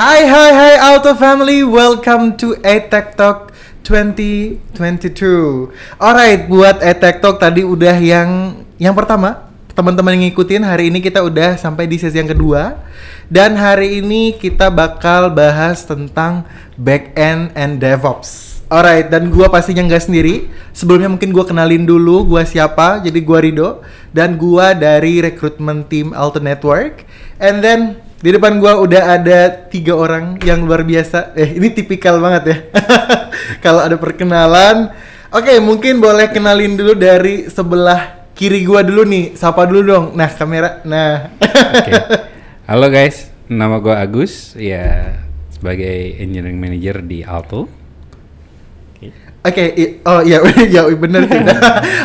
[0.00, 3.52] Hai hai hai Auto Family, welcome to Tech Talk
[3.84, 4.56] 2022.
[6.00, 11.20] Alright, buat Tech Talk tadi udah yang yang pertama teman-teman yang ngikutin hari ini kita
[11.20, 12.80] udah sampai di sesi yang kedua
[13.28, 16.48] dan hari ini kita bakal bahas tentang
[16.80, 18.64] back end and DevOps.
[18.72, 20.48] Alright, dan gua pastinya nggak sendiri.
[20.72, 23.04] Sebelumnya mungkin gua kenalin dulu gua siapa.
[23.04, 23.84] Jadi gua Rido
[24.16, 27.04] dan gua dari rekrutmen tim Alto Network.
[27.36, 31.32] And then di depan gua udah ada tiga orang yang luar biasa.
[31.32, 32.56] Eh, ini tipikal banget ya.
[33.64, 34.92] Kalau ada perkenalan,
[35.32, 39.32] oke mungkin boleh kenalin dulu dari sebelah kiri gua dulu nih.
[39.40, 40.04] Sapa dulu dong.
[40.12, 40.84] Nah, kamera.
[40.84, 41.32] Nah.
[41.40, 41.92] Oke.
[42.70, 45.18] Halo guys, nama gue Agus, ya
[45.50, 47.66] sebagai engineering manager di Alto.
[49.40, 50.38] Oke, i- oh iya,
[50.78, 51.40] ya bener sih.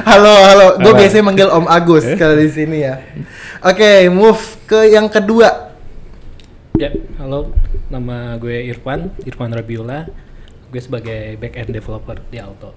[0.07, 0.67] halo, halo.
[0.81, 2.97] Gue biasanya manggil Om Agus kalau di sini ya.
[3.61, 5.64] Oke, move ke yang kedua.
[7.25, 7.49] Halo.
[7.89, 10.05] Nama gue Irfan, Irfan Rabiula.
[10.69, 12.69] Gue sebagai back-end developer di Alto.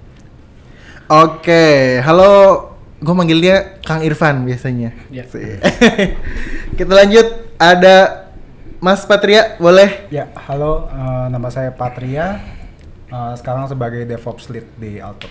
[1.05, 2.65] Oke, halo.
[2.97, 4.97] Gue manggil dia Kang Irfan biasanya.
[5.13, 5.29] Ya.
[6.81, 7.29] Kita lanjut.
[7.61, 8.25] Ada
[8.81, 10.09] Mas Patria, boleh?
[10.09, 12.41] Ya, halo, eh, nama saya Patria.
[13.13, 15.29] eh, sekarang sebagai DevOps Lead di Alto.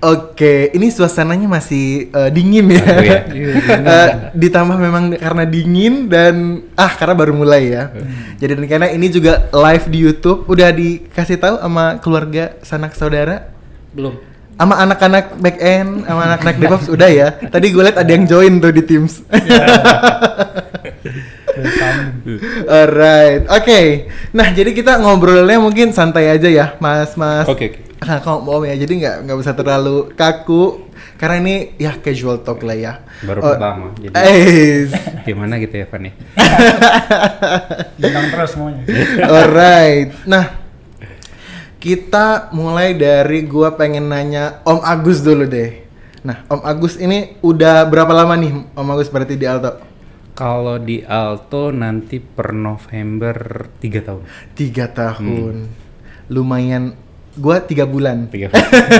[0.00, 2.80] Oke, ini suasananya masih eh, dingin ya.
[2.80, 3.20] Aku ya.
[3.90, 7.92] Eh, ditambah memang karena dingin dan ah karena baru mulai ya.
[8.40, 13.52] Jadi dan karena ini juga live di YouTube, udah dikasih tahu sama keluarga sanak saudara,
[13.92, 14.16] Belum.
[14.56, 17.28] sama anak-anak back end, sama anak-anak DevOps udah ya.
[17.36, 19.20] Tadi gue liat ada yang join tuh di Teams.
[22.64, 23.80] Alright, oke.
[24.32, 27.44] Nah jadi kita ngobrolnya mungkin santai aja ya, Mas Mas.
[27.44, 27.89] Oke, oke.
[28.00, 30.88] Ah, Kang Om ya, jadi nggak nggak usah terlalu kaku
[31.20, 32.92] karena ini ya casual talk lah ya.
[33.20, 34.88] Baru Oh, pertama, jadi Eh,
[35.28, 36.12] gimana gitu ya ya?
[38.00, 38.82] bintang terus semuanya.
[39.20, 40.16] alright.
[40.24, 40.44] Nah,
[41.76, 45.84] kita mulai dari gua pengen nanya Om Agus dulu deh.
[46.24, 49.76] Nah, Om Agus ini udah berapa lama nih Om Agus berarti di Alto?
[50.32, 54.22] Kalau di Alto nanti per November 3 tahun.
[54.56, 55.68] Tiga tahun.
[56.32, 56.96] Lumayan.
[57.32, 58.26] Gua tiga bulan.
[58.26, 58.50] Tiga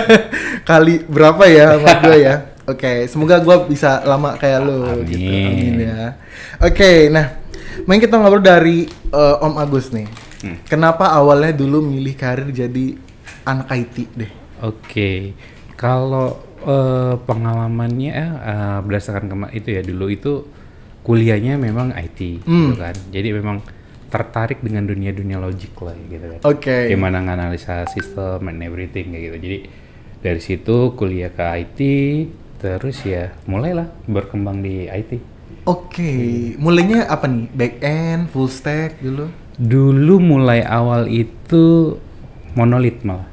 [0.69, 2.35] Kali berapa ya sama gua ya?
[2.65, 5.19] Oke, semoga gua bisa lama kayak lo gitu.
[5.19, 5.75] Amin.
[5.75, 6.15] Amin ya.
[6.61, 7.41] Oke, nah,
[7.83, 10.07] main kita ngobrol dari eh, Om Agus nih.
[10.41, 10.57] Hmm.
[10.65, 12.95] Kenapa awalnya dulu milih karir jadi
[13.43, 14.31] anak IT deh?
[14.63, 15.35] Oke,
[15.75, 20.33] kalau eh, pengalamannya eh, berdasarkan kema- itu ya dulu itu
[21.01, 22.71] kuliahnya memang IT Hmm.
[22.71, 22.95] gitu kan.
[23.11, 23.59] Jadi memang
[24.10, 26.41] tertarik dengan dunia-dunia logik lah gitu kan.
[26.44, 26.91] Oke.
[26.91, 29.37] Gimana nganalisa sistem and everything kayak gitu.
[29.38, 29.59] Jadi
[30.21, 31.81] dari situ kuliah ke IT
[32.60, 35.41] terus ya mulailah berkembang di IT.
[35.65, 36.12] Oke,
[36.56, 37.47] mulainya apa nih?
[37.53, 39.28] Back end, full stack dulu?
[39.60, 41.97] Dulu mulai awal itu
[42.59, 43.28] monolit malah.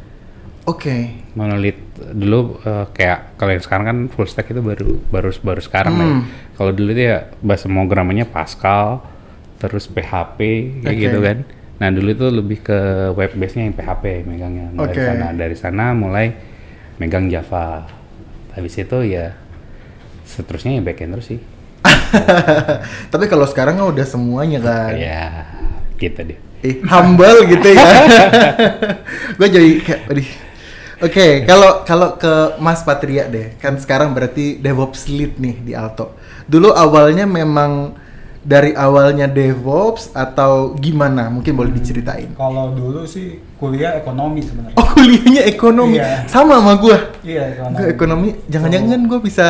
[0.68, 1.24] Oke.
[1.38, 5.94] monolit dulu eh, kayak kalau yang sekarang kan full stack itu baru baru baru sekarang
[5.96, 6.08] ya.
[6.10, 6.22] Hmm.
[6.58, 9.00] Kalau dulu itu ya bahasa pemrogramannya Pascal,
[9.58, 10.40] terus PHP
[10.86, 11.04] kayak Oke.
[11.04, 11.38] gitu kan.
[11.78, 12.80] Nah dulu itu lebih ke
[13.14, 15.02] web base-nya yang PHP megangnya dari Oke.
[15.02, 16.34] sana dari sana mulai
[16.98, 17.86] megang Java.
[18.54, 19.38] Habis itu ya
[20.26, 21.40] seterusnya ya backend terus sih.
[23.14, 24.94] Tapi kalau sekarang kan udah semuanya kan.
[24.98, 25.46] Ya
[25.98, 26.40] gitu deh.
[26.66, 27.86] Eh, humble gitu ya.
[29.38, 30.30] gue jadi kayak, aduh.
[30.98, 36.18] Oke, kalau kalau ke Mas Patria deh, kan sekarang berarti DevOps lead nih di Alto.
[36.50, 37.94] Dulu awalnya memang
[38.48, 41.28] dari awalnya DevOps atau gimana?
[41.28, 42.32] Mungkin boleh diceritain.
[42.32, 44.80] Kalau dulu sih kuliah ekonomi sebenarnya.
[44.80, 46.00] Oh, kuliahnya ekonomi.
[46.00, 46.24] Iya.
[46.32, 46.98] Sama sama gua.
[47.28, 47.76] Iya, ekonomi.
[47.76, 49.48] Gua ekonomi, jangan-jangan gue bisa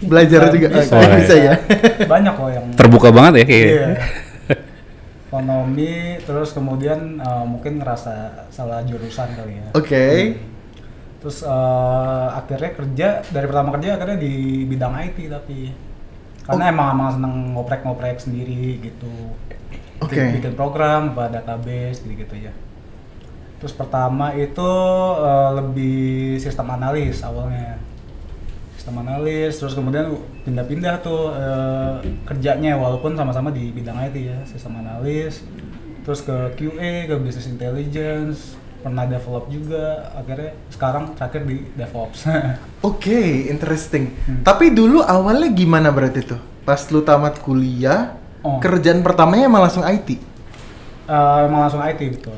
[0.00, 0.66] belajar Bisa, juga.
[0.72, 0.94] bisa.
[0.96, 1.54] Oh, bisa ya.
[2.08, 3.68] Banyak kok yang Terbuka banget ya kayaknya.
[3.68, 3.88] Iya.
[5.30, 5.92] Ekonomi
[6.24, 9.68] terus kemudian eh, mungkin ngerasa salah jurusan kali ya.
[9.76, 10.06] Oke.
[11.20, 15.89] Terus eh, akhirnya kerja dari pertama kerja akhirnya di bidang IT tapi
[16.42, 16.72] karena Oh.
[16.72, 19.12] emang emang seneng ngoprek-ngoprek sendiri gitu.
[20.00, 20.16] Oke.
[20.16, 22.52] Bikin- program, buat database gitu-gitu ya.
[23.60, 24.70] Terus pertama itu
[25.20, 26.00] eh, lebih
[26.36, 27.76] sistem analis awalnya.
[28.74, 30.08] Sistem analis, terus kemudian
[30.42, 31.94] pindah-pindah tuh eh,
[32.24, 35.44] kerjanya walaupun sama-sama di bidang IT ya, sistem analis.
[36.00, 42.24] Terus ke QA, ke business intelligence, pernah develop juga, akhirnya sekarang terakhir di DevOps.
[42.88, 44.16] Oke, interesting.
[44.24, 44.40] Hmm.
[44.42, 46.40] Tapi dulu awalnya gimana berarti tuh?
[46.64, 48.56] Pas lu tamat kuliah, Oh.
[48.56, 50.16] kerjaan pertamanya emang langsung IT.
[51.04, 52.32] Eh, emang langsung IT betul.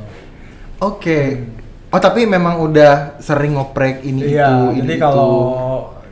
[0.82, 1.46] Oke.
[1.94, 4.32] Oh, tapi memang udah sering ngoprek ini Hmm.
[4.34, 5.34] Iya, itu, ini jadi kalau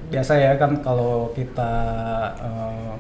[0.07, 1.73] biasa ya kan kalau kita
[2.39, 2.93] eh,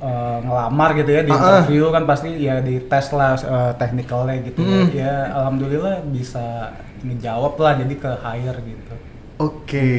[0.00, 1.42] uh, ngelamar gitu ya di Ah, ah.
[1.60, 4.88] interview kan pasti ya di tes lah uh, technicalnya gitu Hmm.
[4.90, 5.04] ya.
[5.04, 8.94] ya alhamdulillah bisa ngejawab lah jadi ke hire gitu
[9.36, 9.90] Oke.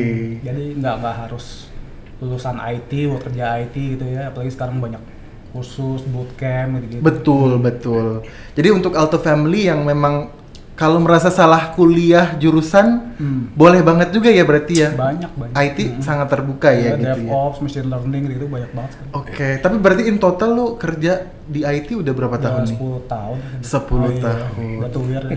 [0.41, 1.69] jadi nggak nggak harus
[2.17, 5.03] lulusan IT buat kerja IT gitu ya apalagi sekarang banyak
[5.51, 7.03] kursus bootcamp gitu, -gitu.
[7.03, 8.07] Betul, betul.
[8.53, 10.27] Jadi untuk Alto Family yang memang
[10.75, 13.47] kalau merasa salah kuliah jurusan Hmm.
[13.49, 14.89] boleh banget juga ya berarti ya.
[14.91, 15.99] banyak banyak IT Hmm.
[15.99, 17.15] sangat terbuka ya, gitu ya.
[17.15, 21.61] DevOps machine learning gitu banyak banget kan Oke, tapi berarti in total lu kerja di
[21.61, 22.75] IT udah berapa Udah tahun nih?
[22.75, 24.21] 10 tahun 10 iya.
[24.21, 24.77] tahun.
[24.77, 25.23] udah tuir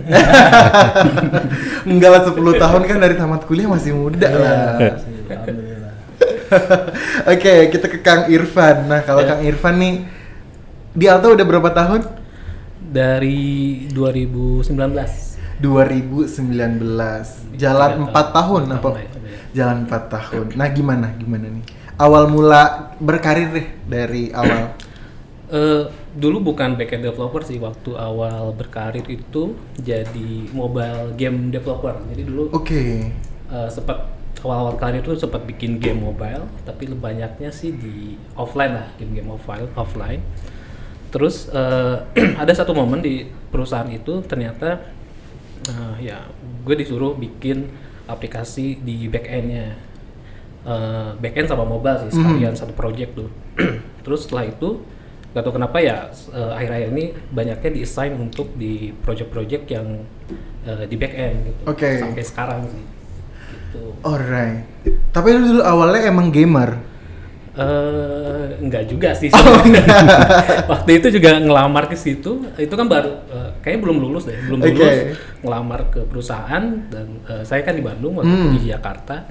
[1.89, 4.77] Enggak lah 10 tahun kan dari tamat kuliah masih muda lah.
[4.77, 5.77] Iya, sih, alhamdulillah
[7.31, 8.87] Oke, kita ke Kang Irfan.
[8.87, 9.27] Nah, kalau Ya.
[9.31, 9.95] Kang Irfan nih
[10.91, 12.01] di Alto udah berapa tahun?
[12.81, 15.28] Dari 2019.
[15.61, 17.59] 2019.
[17.59, 18.63] Jalan 4 tahun tahun.
[18.73, 18.89] apa?
[18.95, 19.39] Tahun, ya.
[19.55, 20.47] Jalan 4 tahun.
[20.55, 21.07] Nah, gimana?
[21.19, 21.65] Gimana nih?
[21.99, 24.63] Awal mula berkarir deh dari awal.
[25.49, 31.97] Eh, dulu bukan backend developer sih waktu awal berkarir itu jadi mobile game developer.
[32.13, 33.09] Jadi dulu Oke.
[33.49, 34.13] eh, sempat
[34.45, 39.33] awal-awal karir itu sempat bikin game mobile, tapi lebih banyaknya sih di offline lah, game-game
[39.33, 39.67] offline.
[39.73, 40.21] offline.
[41.09, 41.97] Terus eh,
[42.45, 44.85] ada satu momen di perusahaan itu ternyata
[45.69, 46.19] eh, ya
[46.65, 47.69] gue disuruh bikin
[48.09, 49.89] aplikasi di backendnya,
[50.69, 53.31] Eh, backend sama mobile sih sekalian satu project tuh.
[54.05, 54.85] Terus setelah itu
[55.33, 60.05] gak tau kenapa ya eh, akhir-akhir ini banyaknya di-assign untuk di project-project yang
[60.69, 61.63] eh, di backend gitu.
[61.73, 62.03] Oke.
[62.03, 62.85] Sampai sekarang sih.
[63.49, 63.85] Gitu.
[64.05, 64.67] Alright.
[65.15, 66.77] Tapi lu dulu awalnya emang gamer.
[67.59, 69.29] Eh, enggak juga sih.
[69.35, 69.99] Oh, sebenarnya.
[70.65, 74.59] Waktu itu juga ngelamar ke situ, itu kan baru eh, kayaknya belum lulus deh, belum
[74.63, 75.19] lulus.
[75.43, 78.55] Ngelamar ke perusahaan dan eh, saya kan di Bandung waktu Hmm.
[78.55, 79.27] di Jakarta.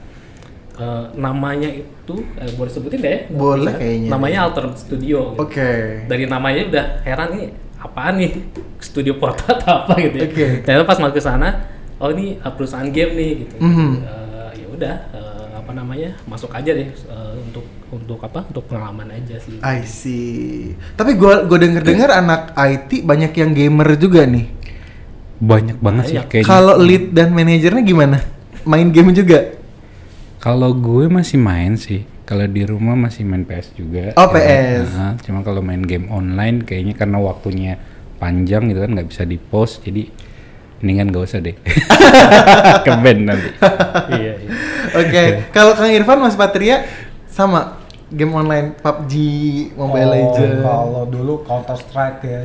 [0.77, 3.19] Eh, namanya itu eh, boleh sebutin deh ya?
[3.31, 4.09] Boleh kayaknya.
[4.11, 5.33] Namanya Alternate Studio.
[5.33, 5.41] gitu.
[5.41, 5.71] Oke.
[6.05, 7.47] Dari namanya udah heran nih,
[7.79, 8.31] apaan nih?
[8.77, 10.27] Studio foto atau apa gitu ya.
[10.27, 10.47] Oke.
[10.61, 11.49] Ternyata pas masuk ke sana,
[11.97, 13.55] oh ini eh, perusahaan game nih gitu.
[13.57, 13.89] Mhm.
[14.03, 16.11] Eh, ya udah eh, apa namanya?
[16.27, 18.43] Masuk aja deh eh, untuk untuk apa?
[18.43, 19.57] Untuk pengalaman aja sih.
[19.59, 20.73] I see.
[20.93, 24.45] Tapi gua gua denger-dengar anak IT banyak yang gamer juga nih.
[25.37, 26.27] Banyak banget sih Banyak.
[26.27, 26.49] kayaknya.
[26.49, 28.17] Kalau lead dan manajernya gimana?
[28.63, 29.53] Main game juga?
[30.37, 32.03] Kalau gue masih main sih.
[32.23, 34.11] Kalau di rumah masih main PS juga.
[34.15, 34.87] Oh, Ya, PS.
[34.91, 37.79] nah, cuma kalau main game online kayaknya karena waktunya
[38.17, 40.09] panjang gitu kan nggak bisa di post jadi
[40.77, 41.55] mendingan gak usah deh.
[42.85, 43.49] Ke band nanti.
[44.13, 44.49] iya, iya.
[44.93, 46.85] Oke, kalau Kang Irfan Mas Patria
[47.37, 47.77] sama
[48.09, 49.13] game online PUBG,
[49.73, 50.61] Mobile Oh, Legends.
[50.63, 52.39] Kalau dulu Counter Strike ya.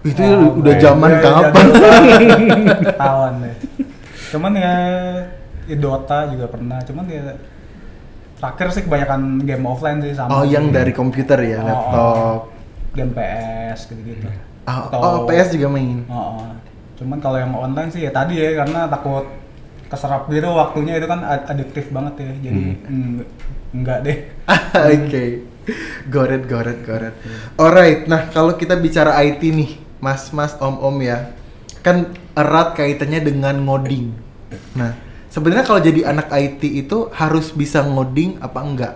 [0.00, 1.66] Itu Oh, udah zaman Iya, iya, kapan?
[1.68, 2.94] banget.
[3.00, 3.56] Tawan deh.
[4.30, 4.74] Cuman ya,
[5.66, 6.80] ya Dota juga pernah.
[6.80, 7.36] Cuman ya
[8.34, 10.32] terakhir sih kebanyakan game offline sih sama.
[10.32, 12.38] Oh, yang dari komputer ya, Oh, laptop.
[12.90, 14.24] game PS gitu-gitu.
[14.64, 16.00] Oh, Atau- oh, PS juga main.
[16.08, 16.48] Oh, oh.
[16.96, 19.28] Cuman kalau yang online sih ya tadi ya karena takut
[19.86, 22.32] keserap gitu waktunya itu kan ad- adiktif banget ya.
[22.42, 23.14] Jadi mm,
[23.70, 24.18] enggak deh.
[24.94, 25.24] Oke.
[26.10, 27.14] Goret, goret, goret.
[27.54, 29.70] Alright, nah kalau kita bicara IT nih,
[30.02, 31.30] mas-mas, om-om ya,
[31.80, 34.10] kan erat kaitannya dengan ngoding.
[34.74, 34.98] Nah,
[35.30, 38.94] sebenarnya kalau jadi anak IT itu harus bisa ngoding apa enggak?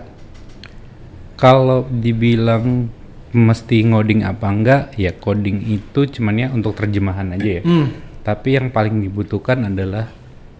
[1.35, 2.87] Kalau dibilang
[3.35, 7.63] mesti ngoding apa enggak, ya coding itu cuman ya untuk terjemahan aja ya.
[7.63, 7.91] Hmm,
[8.23, 10.07] Tapi yang paling dibutuhkan adalah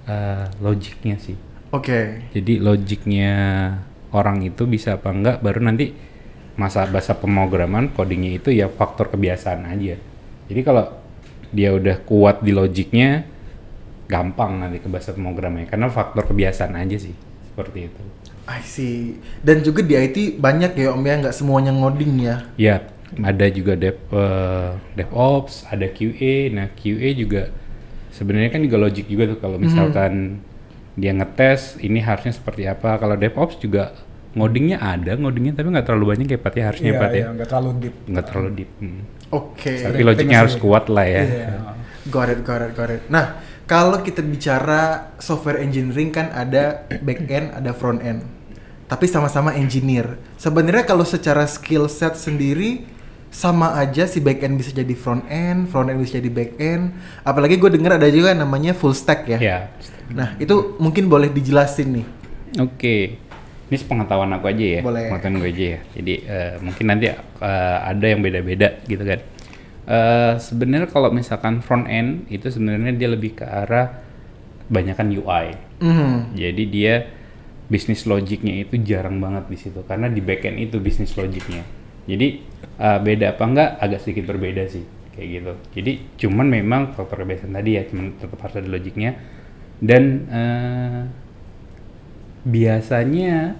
[0.05, 1.35] eh, logiknya sih.
[1.71, 2.31] oke.
[2.31, 3.33] Jadi logiknya
[4.15, 5.91] orang itu bisa apa enggak baru nanti
[6.55, 9.99] masa bahasa pemrograman codingnya itu ya faktor kebiasaan aja.
[10.47, 10.87] Jadi kalau
[11.51, 13.27] dia udah kuat di logiknya
[14.07, 17.15] gampang nanti ke bahasa pemrogramannya karena faktor kebiasaan aja sih
[17.51, 18.03] seperti itu.
[18.45, 19.17] I see.
[19.41, 22.35] Dan juga di IT banyak ya om ya, nggak semuanya ngoding ya.
[22.61, 22.75] Ya,
[23.25, 26.53] ada juga dev eh, DevOps, ada QA.
[26.53, 27.49] Nah, QA juga
[28.13, 30.39] sebenarnya kan juga logik juga tuh kalau misalkan
[30.95, 32.95] dia ngetes ini harusnya seperti apa.
[32.95, 33.91] Kalau DevOps juga
[34.35, 37.15] ngodingnya ada, ngodingnya tapi nggak terlalu banyak kayak Pat ya harusnya Pat ya.
[37.15, 37.95] iya, nggak terlalu deep.
[38.07, 38.71] Nggak terlalu deep.
[38.79, 39.01] hmm.
[39.33, 39.73] Oke.
[39.81, 41.23] Tapi Sering logiknya harus kuat lah ya.
[41.23, 41.49] Iya.
[42.07, 43.01] Got it, got it, got it.
[43.09, 48.21] Nah, kalau kita bicara software engineering kan ada back end, ada front end.
[48.85, 50.21] Tapi sama-sama engineer.
[50.37, 52.85] Sebenarnya kalau secara skill set sendiri
[53.35, 56.95] sama aja si back end bisa jadi front end, front end bisa jadi back end.
[57.27, 59.37] Apalagi gue dengar ada juga namanya full stack ya.
[59.43, 59.57] Ya.
[60.15, 62.05] Nah, itu mungkin boleh dijelasin nih.
[62.63, 63.19] Oke.
[63.67, 64.81] Ini sepengetahuan aku aja ya.
[64.87, 65.11] Boleh.
[65.11, 65.79] Pengetahuan gue aja ya.
[65.99, 69.19] Jadi eh, mungkin nanti eh, ada yang beda-beda gitu kan.
[69.85, 73.99] Eh sebenarnya kalau misalkan front end itu sebenarnya dia lebih ke arah
[74.71, 75.45] banyakan UI.
[75.83, 76.39] Mhm.
[76.39, 77.03] Jadi dia
[77.67, 81.67] bisnis logiknya itu jarang banget di situ karena di backend itu bisnis logiknya.
[82.05, 84.83] Jadi uh, beda apa enggak agak sedikit berbeda sih
[85.15, 85.53] kayak gitu.
[85.79, 85.91] Jadi
[86.25, 89.11] cuman memang faktor kebiasaan tadi ya cuman tetap harus ada logiknya
[89.79, 91.01] dan uh,
[92.45, 93.57] biasanya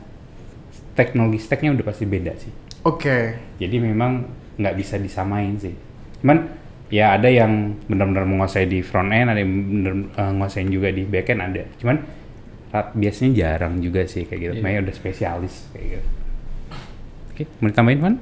[0.95, 2.53] teknologi stacknya udah pasti beda sih.
[2.86, 3.39] Oke.
[3.57, 5.74] Jadi memang nggak bisa disamain sih.
[6.22, 6.48] Cuman
[6.88, 11.03] ya ada yang benar-benar menguasai di front end, ada yang benar uh, menguasain juga di
[11.03, 11.63] back end ada.
[11.81, 11.98] Cuman
[12.75, 14.53] biasanya jarang juga sih kayak gitu.
[14.60, 14.62] Iya.
[14.62, 16.07] Makanya udah spesialis kayak gitu.
[17.36, 18.15] Oke, mau ditambahin man?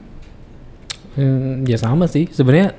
[1.13, 2.25] Hmm, ya sama sih.
[2.27, 2.73] Sebenarnya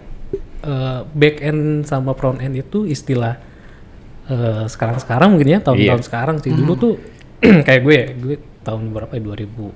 [0.60, 3.38] eh, back end sama front end itu istilah
[4.24, 6.06] eh, sekarang-sekarang mungkin ya tahun-tahun Iya.
[6.06, 6.50] sekarang sih.
[6.50, 6.94] Dulu tuh
[7.66, 9.68] kayak gue, ya, gue tahun berapa ya 2000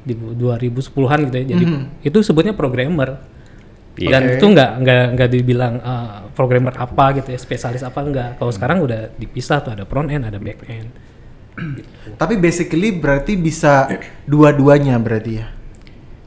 [0.00, 1.46] di 2010-an gitu ya.
[1.46, 1.82] Jadi Mhm.
[2.02, 3.20] itu sebutnya programmer.
[3.94, 4.08] Iya.
[4.08, 8.30] Dan itu nggak nggak nggak dibilang eh, programmer apa gitu ya, spesialis apa enggak.
[8.34, 10.88] Kalau sekarang udah dipisah tuh ada front end, ada back end.
[12.16, 13.84] Tapi basically berarti bisa
[14.24, 15.46] dua-duanya berarti ya?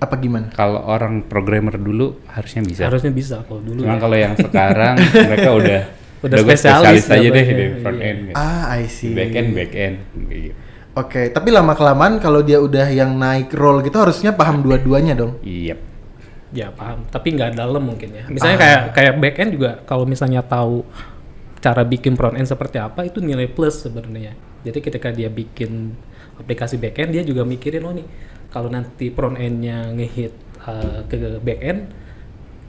[0.03, 0.51] Apa gimana?
[0.51, 2.81] Kalau orang programmer dulu harusnya bisa.
[2.83, 3.79] Harusnya bisa kalau dulu.
[3.79, 4.00] Cuma ya.
[4.01, 4.95] kalau yang sekarang
[5.31, 5.81] mereka udah
[6.19, 7.69] Udah gue spesialis aja ya, deh di ya.
[7.79, 8.10] front Iya.
[8.12, 8.19] end.
[8.27, 8.36] gitu.
[8.36, 9.12] Ah, I see.
[9.12, 9.95] back end back end
[10.27, 10.51] gitu.
[10.93, 15.39] Oke, tapi lama kelamaan kalau dia udah yang naik role gitu harusnya paham dua-duanya dong.
[15.41, 15.79] Iya.
[16.53, 18.24] Ya paham, tapi nggak dalam mungkin ya.
[18.29, 18.62] Misalnya Ah.
[18.62, 20.86] kayak kayak back end juga kalau misalnya tahu
[21.57, 24.36] cara bikin front end seperti apa itu nilai plus sebenarnya.
[24.62, 25.98] Jadi ketika dia bikin
[26.38, 28.05] aplikasi back end dia juga mikirin oh nih
[28.53, 30.31] kalau nanti front endnya ngehit
[30.62, 31.81] uh, ke back end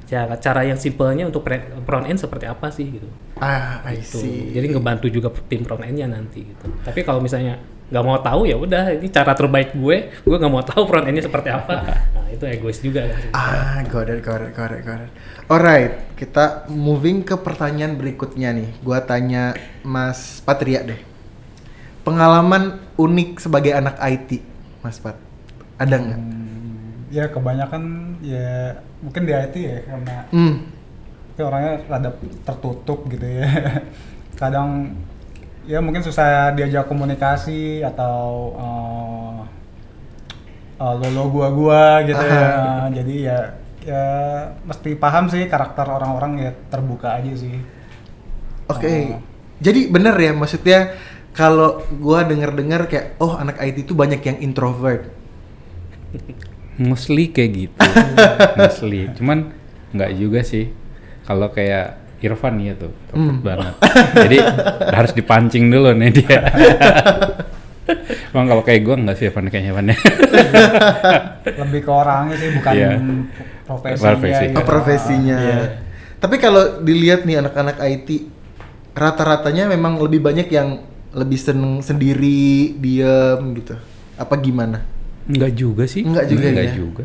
[0.05, 1.45] cara cara yang simpelnya untuk
[1.85, 3.09] front end seperti apa sih gitu.
[3.41, 4.21] Ah, I Gitu.
[4.21, 4.53] see.
[4.53, 6.69] Jadi ngebantu juga tim front endnya nanti gitu.
[6.81, 10.61] Tapi kalau misalnya nggak mau tahu ya udah ini cara terbaik gue, gue nggak mau
[10.61, 11.75] tahu front endnya seperti apa.
[12.25, 13.21] Nah itu egois juga kan.
[13.33, 15.11] Ah, got it, got it, got it, got it.
[15.45, 18.69] Alright, kita moving ke pertanyaan berikutnya nih.
[18.81, 21.01] Gua tanya Mas Patria deh.
[22.05, 24.41] Pengalaman unik sebagai anak IT,
[24.81, 25.17] Mas Pat.
[25.79, 26.19] Ada nggak?
[26.21, 27.83] Hmm, ya kebanyakan
[28.23, 30.55] ya mungkin di IT ya karena Hmm.
[31.35, 32.11] tapi orangnya rada
[32.47, 33.47] tertutup gitu ya
[34.41, 34.95] kadang
[35.65, 39.39] ya mungkin susah diajak komunikasi atau uh,
[40.79, 42.49] uh, lolo gua gua gitu ya
[43.03, 43.39] jadi ya
[43.85, 44.05] ya
[44.65, 47.61] mesti paham sih karakter orang-orang ya terbuka aja sih
[48.65, 49.13] Oke.
[49.13, 49.21] Oh.
[49.61, 50.97] Jadi bener ya maksudnya
[51.37, 55.13] kalau gua denger-dengar kayak oh anak IT itu banyak yang introvert.
[56.77, 57.79] Mostly kayak gitu.
[58.59, 59.01] Mostly.
[59.15, 59.55] Cuman
[59.91, 60.71] nggak juga sih.
[61.23, 63.41] Kalau kayak Irfan ya tuh, Hmm.
[63.41, 63.75] banget.
[64.17, 64.39] Jadi
[64.89, 66.41] harus dipancing dulu nih dia.
[68.33, 69.99] Emang kalau kayak gue nggak sih Irfan kayaknya Irfan ya.
[71.61, 72.91] lebih ke orangnya sih bukan Iya.
[73.65, 74.47] profesinya Profesi.
[74.51, 75.37] Oh, profesinya.
[75.39, 75.59] Iya.
[76.17, 78.09] Tapi kalau dilihat nih anak-anak IT
[78.93, 80.81] rata-ratanya memang lebih banyak yang
[81.13, 83.77] lebih seneng sendiri, diem gitu.
[84.17, 84.81] Apa gimana?
[85.25, 86.03] Enggak juga sih.
[86.05, 86.75] Enggak juga Enggak ya?
[86.75, 87.05] juga.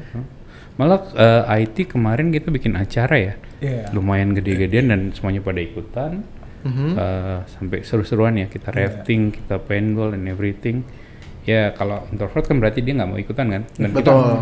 [0.75, 3.33] Malah eh, IT kemarin kita bikin acara ya.
[3.59, 3.91] Iya.
[3.91, 6.23] Lumayan gede-gedean dan semuanya pada ikutan.
[6.59, 6.89] Mhm.
[6.95, 10.83] Eh, sampai seru-seruan ya kita rafting, kita paintball and everything.
[11.47, 13.63] Ya kalau introvert kan berarti dia nggak mau ikutan kan.
[13.75, 14.35] Dan kita Betul.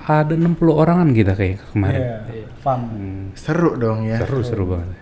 [0.00, 2.00] ada 60 orangan kita kayak kemarin.
[2.00, 2.16] Iya,
[2.58, 4.16] fun Hmm, Seru dong ya.
[4.18, 4.96] seru seru banget.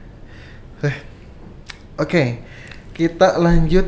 [0.83, 0.97] Eh,
[1.99, 2.43] Oke,
[2.93, 3.87] kita lanjut.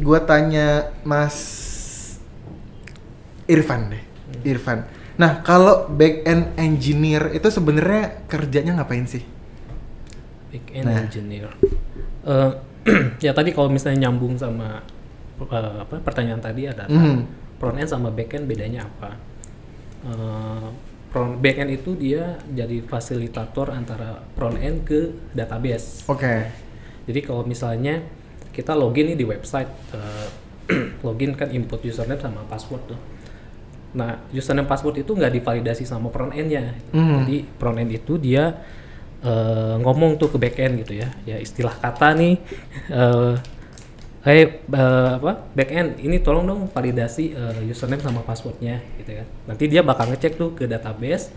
[0.00, 1.36] Gua tanya Mas
[3.52, 4.02] Irfan deh.
[4.42, 4.88] Irfan.
[5.12, 9.20] Nah, kalau back end engineer itu sebenarnya kerjanya ngapain sih?
[10.48, 10.96] Back end Nah.
[10.98, 11.52] engineer.
[12.24, 12.50] Eh,
[13.24, 14.80] ya tadi kalau misalnya nyambung sama
[15.42, 17.28] eh, apa pertanyaan tadi ada Mhm.
[17.58, 19.10] front end sama back end bedanya apa?
[20.02, 20.68] Eh,
[21.12, 26.08] front back end itu dia jadi fasilitator antara front end ke database.
[26.08, 26.48] Oke.
[27.04, 28.00] Jadi kalau misalnya
[28.48, 30.26] kita login nih di website, eh,
[31.06, 33.00] login kan input username sama password tuh.
[33.92, 36.72] Nah, username password itu nggak divalidasi sama front end-nya.
[36.96, 37.24] Hmm.
[37.24, 38.56] Jadi front end itu dia
[39.20, 41.08] eh, ngomong tuh ke back end gitu ya.
[41.28, 42.40] Ya istilah kata nih,
[42.88, 43.34] eh
[44.22, 49.26] hey eh, apa back end ini tolong dong validasi eh, username sama passwordnya gitu kan.
[49.52, 51.28] Nanti dia bakal ngecek tuh ke database,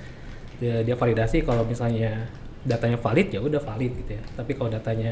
[0.64, 2.32] dia, dia validasi kalau misalnya
[2.64, 4.24] datanya valid ya udah valid gitu ya.
[4.40, 5.12] Tapi kalau datanya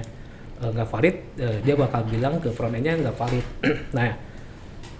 [0.64, 3.46] nggak valid, eh, dia bakal bilang ke front end-nya nggak valid.
[4.00, 4.32] nah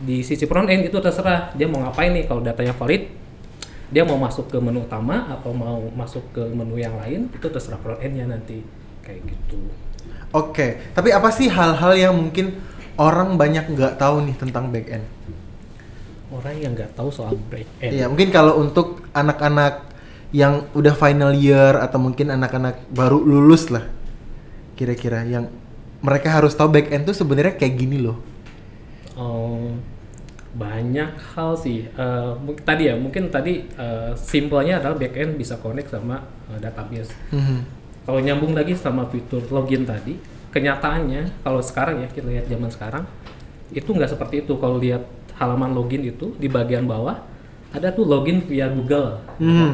[0.02, 3.06] di sisi front end itu terserah dia mau ngapain nih kalau datanya valid
[3.94, 7.78] dia mau masuk ke menu utama atau mau masuk ke menu yang lain itu terserah
[7.78, 8.66] front end-nya nanti
[9.06, 9.62] kayak gitu.
[10.34, 12.58] Oke, tapi apa sih hal-hal yang mungkin
[12.98, 15.06] orang banyak nggak tahu nih tentang back end?
[16.34, 17.94] Orang yang nggak tahu soal back end.
[17.94, 19.94] Iya, mungkin kalau untuk anak-anak
[20.34, 23.86] yang udah final year atau mungkin anak-anak baru lulus lah,
[24.74, 25.54] kira-kira yang
[26.02, 28.18] mereka harus tahu back end tuh sebenarnya kayak gini loh.
[29.14, 29.70] Oh,
[30.54, 31.90] banyak hal sih.
[32.46, 36.22] Mungkin tadi ya, mungkin tadi eh, simpelnya adalah backend bisa connect sama
[36.54, 37.14] eh, database.
[37.34, 37.58] Mhm.
[38.04, 40.20] Kalau nyambung lagi sama fitur login tadi,
[40.54, 43.04] kenyataannya kalau sekarang ya kita lihat zaman sekarang
[43.74, 44.54] itu nggak seperti itu.
[44.62, 45.08] Kalau lihat
[45.42, 47.18] halaman login itu di bagian bawah
[47.74, 49.18] ada tuh login via Google.
[49.42, 49.72] Mhm.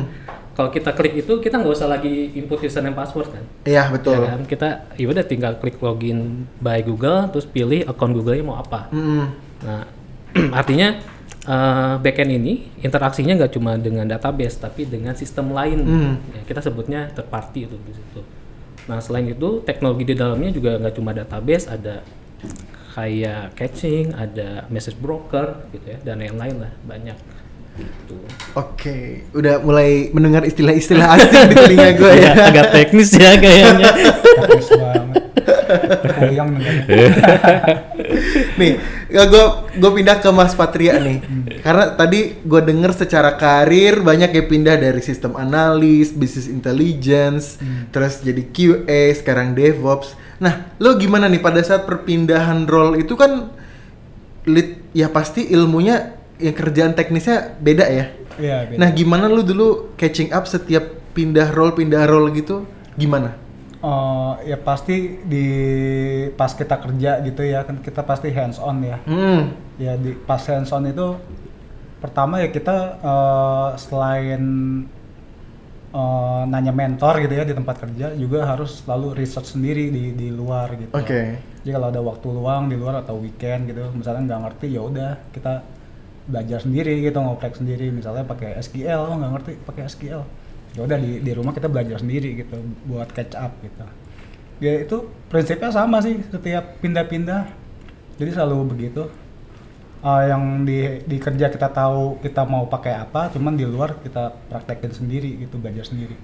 [0.58, 3.44] Kalau kita klik itu kita nggak usah lagi input username password kan.
[3.64, 4.20] Iya betul.
[4.22, 4.42] Ya kan?
[4.46, 8.92] Kita ya udah tinggal klik login by Google terus pilih akun Google-nya mau apa.
[8.92, 9.26] Mhm.
[9.64, 9.84] Nah,
[10.60, 11.00] artinya
[11.48, 12.54] eh, backend ini
[12.84, 15.80] interaksinya nggak cuma dengan database tapi dengan sistem lain.
[15.82, 16.14] Hmm.
[16.36, 18.22] Ya, kita sebutnya third party itu di situ.
[18.90, 22.02] Nah, selain itu teknologi di dalamnya juga nggak cuma database, ada
[22.98, 27.18] kayak caching, ada message broker gitu ya dan yang lain lah banyak.
[27.80, 28.16] Gitu.
[28.58, 32.32] Oke, udah mulai mendengar istilah-istilah asing di telinga gue ya.
[32.52, 33.92] Agak teknis ya kayaknya.
[34.36, 35.24] Teknis banget.
[36.20, 36.58] Goyang
[38.60, 38.74] nih,
[39.10, 39.46] gue
[39.78, 41.22] gue pindah ke Mas Patria nih.
[41.62, 47.62] Karena tadi gue denger secara karir banyak yang pindah dari sistem analis, business intelligence,
[47.94, 50.18] terus jadi QA, sekarang DevOps.
[50.42, 53.54] Nah, lo gimana nih pada saat perpindahan role itu kan
[54.50, 58.06] lead ya pasti ilmunya yang kerjaan teknisnya beda ya.
[58.40, 58.80] Iya, beda.
[58.80, 62.64] Nah, gimana lu dulu catching up setiap pindah role pindah role gitu?
[62.96, 63.36] Gimana?
[63.80, 65.48] Eh, ya pasti di
[66.36, 69.00] pas kita kerja gitu ya kan kita pasti hands on ya.
[69.08, 69.56] Hmm.
[69.80, 71.16] Ya di pas hands on itu
[72.04, 74.44] pertama ya kita eh, selain
[75.96, 80.28] eh, nanya mentor gitu ya di tempat kerja juga harus selalu research sendiri di di
[80.28, 80.92] luar gitu.
[80.92, 81.40] Oke.
[81.64, 85.12] Jadi kalau ada waktu luang di luar atau weekend gitu, misalnya nggak ngerti ya udah
[85.32, 85.64] kita
[86.30, 90.22] belajar sendiri gitu ngoprek sendiri misalnya pakai SQL oh nggak ngerti pakai SQL
[90.78, 93.86] ya udah di di rumah kita belajar sendiri gitu buat catch up gitu
[94.62, 97.50] ya itu prinsipnya sama sih setiap pindah-pindah
[98.22, 99.10] jadi selalu begitu
[100.00, 104.32] Ah, yang di di kerja kita tahu kita mau pakai apa cuman di luar kita
[104.48, 106.16] praktekin sendiri gitu belajar sendiri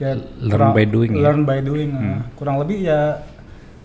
[0.00, 1.28] ya Learn by doing ya?
[1.28, 1.92] learn by doing.
[1.92, 2.24] Hmm.
[2.40, 3.20] kurang lebih ya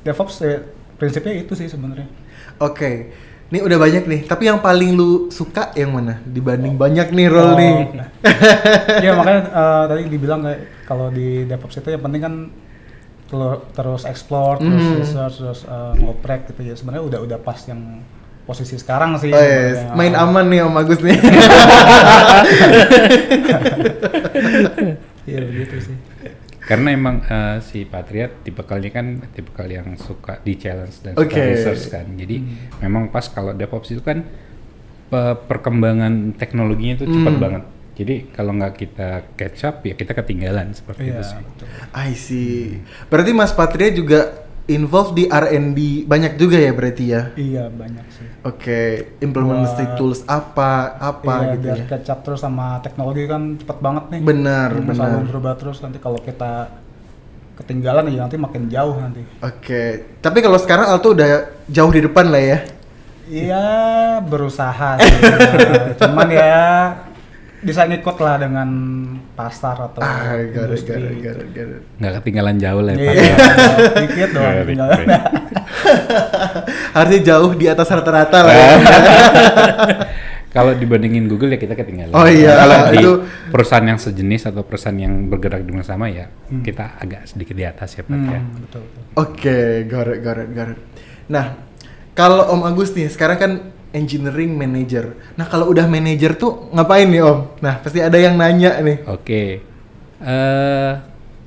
[0.08, 0.63] DevOps ya,
[0.96, 2.08] prinsipnya itu sih sebenarnya
[2.63, 3.12] Oke.
[3.48, 6.20] Ini udah banyak nih, tapi yang paling lu suka yang mana?
[6.22, 7.56] Dibanding banyak nih role Oh.
[7.56, 7.74] nih.
[9.08, 12.34] ya makanya eh, tadi dibilang kayak kalau di DevOps itu yang penting kan
[13.72, 14.96] terus explore, terus Hmm.
[15.00, 16.74] research, terus eh, ngoprek gitu ya.
[16.76, 18.04] Sebenarnya udah udah pas yang
[18.44, 19.28] posisi sekarang sih.
[19.28, 19.96] Oh yes, sebenarnya.
[19.96, 21.16] main Ah, aman nih Om Agus nih.
[25.28, 25.96] Iya begitu sih.
[26.67, 31.15] Karena emang eh, si Patriot tipe kali kan tipe kali yang suka di challenge dan
[31.15, 31.32] Oke.
[31.32, 32.06] suka research kan.
[32.13, 32.43] Jadi
[32.77, 34.27] memang pas kalau DevOps itu kan
[35.08, 37.39] pe- perkembangan teknologinya itu cepat Hmm.
[37.39, 37.63] banget.
[37.95, 41.39] Jadi kalau nggak kita catch up ya kita ketinggalan seperti Iya itu sih.
[41.39, 41.67] betul.
[41.89, 42.62] I see.
[43.08, 47.21] Berarti Mas Patria juga involved di R&D banyak juga ya berarti ya?
[47.34, 48.27] Iya banyak sih.
[48.43, 48.82] Oke,
[49.17, 51.86] implementasi Buat- tools apa apa iya, gitu biar ya?
[51.89, 54.19] catch up terus sama teknologi kan cepet banget nih.
[54.21, 55.08] Benar, Hmm, benar.
[55.10, 56.67] Selalu berubah terus nanti kalau kita
[57.56, 59.25] ketinggalan ya nanti makin jauh nanti.
[59.39, 59.84] Oke,
[60.19, 61.27] tapi kalau sekarang Alto udah
[61.65, 62.60] jauh di depan lah ya.
[63.27, 63.65] Iya
[64.21, 65.12] berusaha sih.
[65.19, 66.63] Nah, Cuman ya
[67.58, 68.70] bisa ngikut lah dengan
[69.34, 71.41] pasar atau Ah, industri gitu.
[71.98, 73.02] Nggak ketinggalan jauh lah ya.
[73.08, 73.36] Iya,
[73.98, 75.06] dikit doang Iya, ketinggalan.
[76.96, 78.70] Harusnya jauh di atas rata-rata lah ya.
[80.48, 82.13] Kalau dibandingin Google ya kita ketinggalan.
[82.13, 86.30] Oh iya, Kalau di itu- perusahaan yang sejenis atau perusahaan yang bergerak dengan sama ya
[86.48, 86.63] Hmm.
[86.63, 88.39] kita agak sedikit di atas ya Pak ya.
[88.39, 89.02] Hmm, betul, betul.
[89.13, 90.80] Oke, got it, got it, got it.
[91.28, 91.60] Nah,
[92.13, 93.52] kalau Om Agus nih, sekarang kan
[93.91, 95.15] engineering manager.
[95.36, 97.39] Nah, kalau udah manager tuh ngapain nih Om?
[97.62, 98.97] Nah, pasti ada yang nanya nih.
[99.08, 99.43] Oke.
[100.17, 100.93] Eh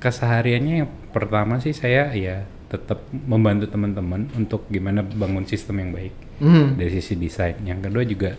[0.01, 6.15] kesehariannya yang pertama sih saya ya tetap membantu teman-teman untuk gimana bangun sistem yang baik
[6.41, 6.73] Hmm.
[6.81, 7.61] dari sisi desain.
[7.61, 8.31] Yang kedua juga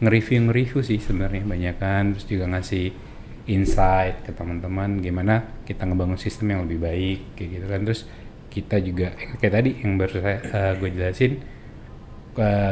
[0.00, 2.90] nge-review nge-review sih sebenarnya banyak kan terus juga ngasih
[3.44, 8.02] insight ke teman-teman gimana kita ngebangun sistem yang lebih baik kayak gitu kan terus
[8.48, 11.32] kita juga kayak tadi yang baru saya eh, gue jelasin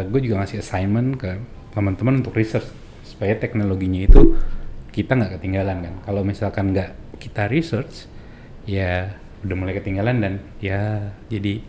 [0.08, 1.36] gue juga ngasih assignment ke
[1.76, 2.66] teman-teman untuk research
[3.04, 4.34] supaya teknologinya itu
[4.90, 5.94] kita nggak ketinggalan kan.
[6.02, 8.08] Kalau misalkan nggak kita research
[8.64, 11.64] ya udah mulai ketinggalan dan ya jadi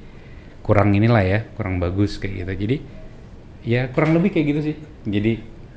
[0.61, 2.51] kurang inilah ya kurang bagus kayak gitu.
[2.67, 2.77] Jadi
[3.67, 4.75] ya kurang lebih kayak gitu sih.
[5.05, 5.33] Jadi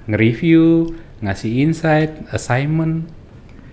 [0.09, 0.93] nge-review
[1.25, 3.09] ngasih insight assignment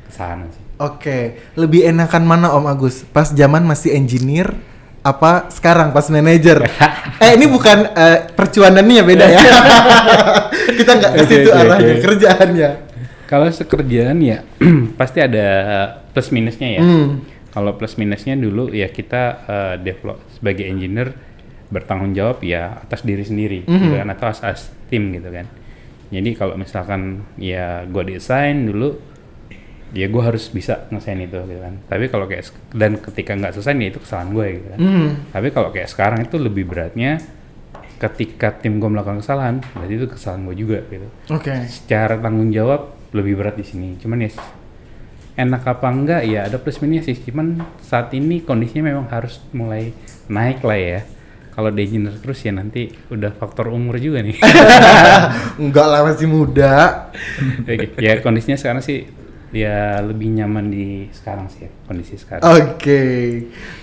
[0.07, 0.63] ke sana sih.
[0.81, 3.05] Oke, lebih enakan mana Om Agus?
[3.05, 4.57] Pas zaman masih engineer
[5.01, 6.61] apa sekarang pas manager?
[7.23, 9.39] eh ini bukan eh, percuanannya beda ya.
[10.77, 12.01] Kita nggak ke situ oke, arahnya oke.
[12.01, 12.69] kerjaannya.
[13.23, 14.43] kalau sekerjaan ya
[14.99, 15.47] pasti ada
[16.11, 17.23] plus minusnya ya Hmm.
[17.47, 21.15] kalau plus minusnya dulu ya kita eh, develop sebagai engineer
[21.65, 23.97] bertanggung jawab ya atas diri sendiri gitu Mhm.
[23.97, 25.47] kan atau atas tim gitu kan
[26.11, 28.99] Jadi kalau misalkan ya gue desain dulu,
[29.91, 31.75] ya gue harus bisa ngesain itu gitu kan.
[31.87, 34.79] Tapi kalau kayak dan ketika nggak selesai ya itu kesalahan gue gitu kan.
[34.79, 35.07] Hmm.
[35.35, 37.19] Tapi kalau kayak sekarang itu lebih beratnya
[38.01, 41.07] ketika tim gue melakukan kesalahan, berarti itu kesalahan gue juga gitu.
[41.29, 41.53] Oke.
[41.69, 43.99] Secara tanggung jawab lebih berat di sini.
[43.99, 44.31] Cuman ya
[45.37, 47.19] enak apa enggak ya ada plus minusnya sih.
[47.27, 49.91] Cuman saat ini kondisinya memang harus mulai
[50.31, 51.01] naik lah ya.
[51.51, 54.39] Kalau di engineer terus ya nanti udah faktor umur juga nih.
[55.61, 56.73] Enggak lah masih muda.
[58.01, 59.20] Ya kondisinya sekarang sih
[59.51, 62.43] ya lebih nyaman di sekarang sih ya, kondisi sekarang.
[62.43, 63.01] Oke,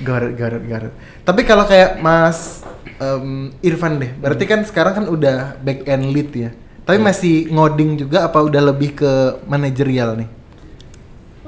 [0.01, 0.93] Garut, Garut, Garut.
[1.25, 2.65] Tapi kalau kayak Mas
[2.97, 6.51] em, Irfan deh, berarti kan sekarang kan udah back end lead ya.
[6.89, 9.13] Tapi masih ngoding juga apa udah lebih ke
[9.45, 10.29] manajerial nih?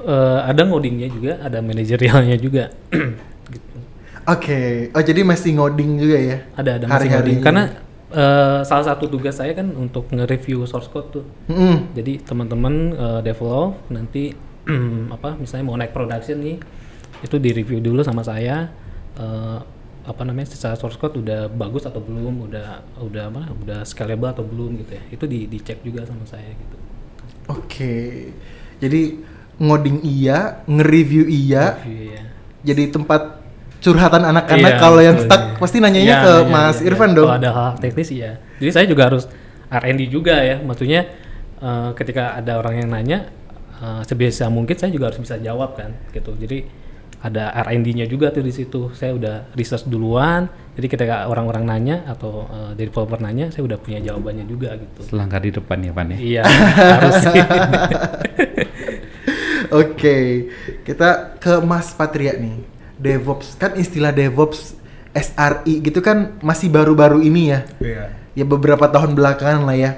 [0.00, 2.72] Eh, ada ngodingnya juga, ada manajerialnya juga.
[3.52, 3.76] gitu.
[4.28, 6.38] Oke, oh jadi masih ngoding juga ya?
[6.56, 7.16] Ada ada masih Hari-harinya.
[7.20, 7.38] ngoding.
[7.40, 7.62] Karena
[8.10, 11.24] eh, salah satu tugas saya kan untuk nge-review source code tuh.
[11.50, 11.94] Mm-mm.
[11.94, 14.34] Jadi teman-teman eh, develop nanti
[15.16, 16.58] apa misalnya mau naik production nih
[17.20, 18.70] itu di review dulu sama saya
[19.18, 19.58] eh,
[20.00, 24.42] apa namanya secara source code udah bagus atau belum, udah udah apa, udah scalable atau
[24.42, 25.02] belum gitu ya.
[25.12, 26.76] Itu di dicek juga sama saya gitu.
[27.50, 28.30] Oke,
[28.78, 29.18] jadi
[29.60, 32.22] ngoding iya, nge-review iya, Review, ya.
[32.64, 33.39] jadi tempat
[33.80, 35.56] curhatan anak-anak Iya, kalau yang stuck iya.
[35.56, 37.16] pasti nanyanya Iya, ke iya, Mas iya, Irfan iya.
[37.16, 37.28] dong.
[37.28, 38.32] Kalau ada hal teknis iya.
[38.60, 39.24] Jadi saya juga harus
[39.72, 40.56] R&D juga ya.
[40.60, 41.00] Maksudnya
[41.58, 43.18] eh, ketika ada orang yang nanya
[43.80, 46.36] eh, sebisa mungkin saya juga harus bisa jawab kan gitu.
[46.36, 46.78] Jadi
[47.20, 48.92] ada R&D-nya juga tuh di situ.
[48.96, 50.48] Saya udah research duluan.
[50.76, 55.08] Jadi ketika orang-orang nanya atau eh, developer nanya, saya udah punya jawabannya juga gitu.
[55.08, 56.16] Selangkah di depan ya Pan ya.
[56.16, 56.42] Iya,
[56.96, 57.16] harus.
[59.70, 60.50] Oke,
[60.82, 62.79] kita ke Mas Patria nih.
[63.00, 64.76] DevOps kan istilah DevOps
[65.16, 67.60] SRI gitu kan masih baru-baru ini ya.
[67.80, 68.04] Iya.
[68.36, 69.90] Ya beberapa tahun belakangan lah ya.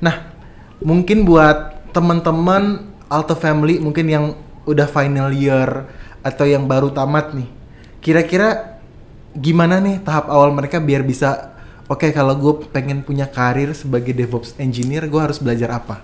[0.00, 0.32] Nah,
[0.80, 4.24] mungkin buat teman-teman Alto Family mungkin yang
[4.64, 5.84] udah final year
[6.24, 7.48] atau yang baru tamat nih.
[8.00, 8.80] Kira-kira
[9.36, 11.52] gimana nih tahap awal mereka biar bisa
[11.90, 16.00] oke kalau gue pengen punya karir sebagai DevOps engineer gue harus belajar apa?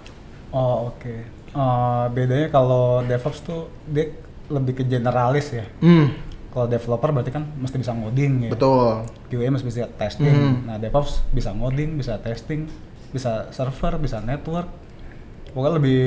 [0.53, 1.41] Oh oke.
[1.51, 4.13] Eh, bedanya kalau DevOps tuh dia
[4.51, 5.67] lebih ke generalis ya.
[5.83, 6.11] Hmm,
[6.51, 8.51] Kalau developer berarti kan mesti bisa ngoding ya.
[8.51, 9.07] betul.
[9.29, 10.27] QA mesti bisa testing.
[10.29, 10.57] Hmm.
[10.67, 12.67] Nah, DevOps bisa ngoding, bisa testing,
[13.11, 14.67] bisa server, bisa network.
[15.51, 16.01] Pokoknya lebih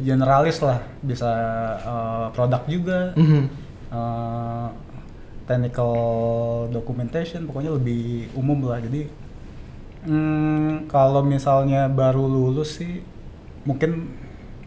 [0.00, 1.30] generalis lah, bisa
[1.76, 3.42] eh, produk juga, Mhm.
[3.90, 4.68] eh,
[5.46, 5.92] technical
[6.70, 8.78] documentation, pokoknya lebih umum lah.
[8.78, 9.10] Jadi
[10.00, 13.02] hmm, kalau misalnya baru lulus sih,
[13.62, 14.14] mungkin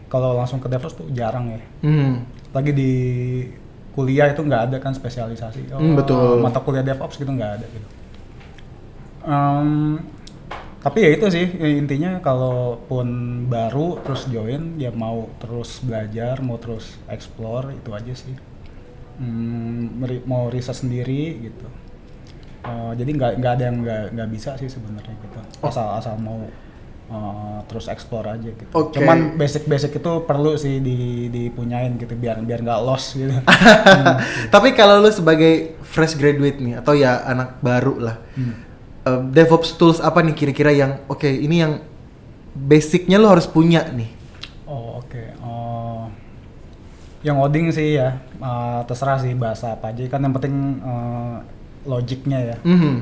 [0.06, 1.60] kalau langsung ke DevOps tuh jarang ya.
[1.80, 2.22] Hmm.
[2.52, 2.92] Lagi di
[3.94, 5.70] kuliah itu nggak ada kan spesialisasi.
[5.72, 6.42] Oh, Hmm, betul.
[6.42, 7.88] Mata kuliah DevOps gitu nggak ada gitu.
[9.24, 9.96] Em,
[10.84, 13.08] tapi ya itu sih ya intinya kalaupun
[13.48, 18.36] baru terus join ya mau terus belajar mau terus explore itu aja sih
[19.14, 21.66] Hmm, meri- mau riset sendiri gitu
[22.64, 25.68] Eh, jadi nggak nggak ada yang nggak nggak bisa sih sebenarnya gitu Oh.
[25.68, 26.40] asal asal mau
[27.06, 28.96] eh, terus explore aja gitu Oke.
[28.96, 33.32] cuman basic basic itu perlu sih di dipunyain gitu biar biar nggak lost gitu
[34.48, 38.54] Tapi kalau lu sebagai fresh graduate nih atau ya anak baru lah, Hmm.
[39.04, 41.78] eh, DevOps tools apa nih kira-kira yang oke ini yang
[42.52, 44.10] basicnya lu harus punya nih.
[44.64, 45.22] Oh oke.
[45.38, 46.06] Oh,
[47.20, 51.36] yang ngoding sih ya eh, terserah sih bahasa apa aja kan yang penting eh,
[51.84, 52.56] logiknya ya.
[52.64, 52.94] Mhm.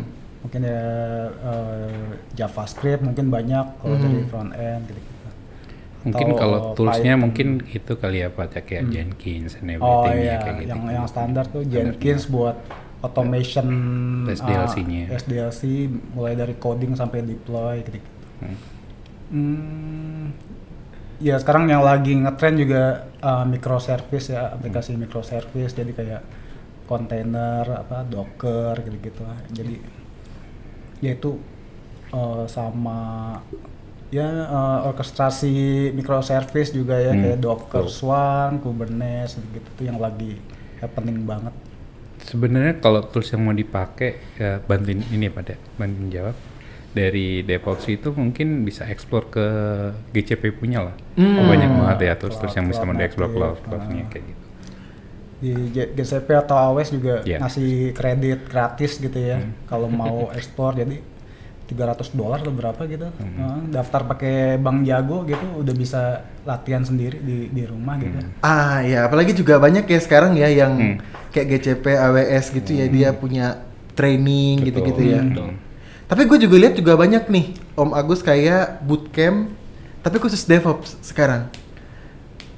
[0.43, 0.83] Mungkin ya
[1.31, 4.03] eh, JavaScript mungkin banyak kalau Mhm.
[4.03, 5.01] dari front end gitu.
[6.03, 7.23] Mungkin Atau kalau toolsnya Python.
[7.23, 8.93] mungkin itu kali ya Pak ya, kayak Hmm.
[8.93, 10.69] Jenkins and Oh everything ya iya, kayak gitu.
[10.69, 12.57] yang yang standar tuh Jenkins buat
[13.01, 13.67] automation
[14.29, 15.03] SDLC-nya.
[15.07, 15.63] ah, SDLC
[16.11, 17.99] mulai dari coding sampai deploy gitu.
[18.41, 18.57] Hmm.
[19.33, 20.25] Hmm,
[21.19, 22.83] ya sekarang yang lagi ngetren juga
[23.19, 26.23] uh, microservice ya aplikasi microservice jadi kayak
[26.85, 29.79] kontainer apa docker gitu-gitu jadi
[31.03, 31.37] ya itu
[32.15, 33.37] uh, sama
[34.15, 40.39] ya uh, orkestrasi microservice juga ya Hmm, kayak docker swarm kubernetes gitu tuh yang lagi
[40.79, 41.53] happening banget
[42.23, 46.37] Sebenarnya kalau tools yang mau dipakai ya bantuin ini ya Pak ya, bantuin jawab
[46.93, 49.47] dari DevOps itu mungkin bisa explore ke
[50.13, 50.95] GCP punya lah.
[51.19, 51.41] Hmm.
[51.41, 54.09] Oh, banyak banget ya tools-tools yang bisa mendeksplor cloud-nya ah.
[54.13, 54.42] kayak gitu.
[55.43, 57.43] Di GCP atau AWS juga Iya.
[57.43, 59.53] ngasih kredit gratis gitu ya Hmm.
[59.67, 61.03] kalau mau ekspor jadi
[61.65, 63.35] 300 dolar atau berapa gitu Hmm.
[63.35, 66.03] Eh, daftar pakai bank jago gitu udah bisa
[66.43, 68.39] latihan sendiri di di rumah gitu Hmm.
[68.41, 70.97] Ah ya, apalagi juga banyak ya sekarang ya yang Hmm.
[71.31, 74.67] kayak GCP, AWS gitu ya dia punya training Betul.
[74.69, 75.21] gitu-gitu ya.
[75.23, 75.51] Betul.
[76.05, 79.49] Tapi gue juga lihat juga banyak nih Om Agus kayak bootcamp
[80.01, 81.49] tapi khusus DevOps sekarang.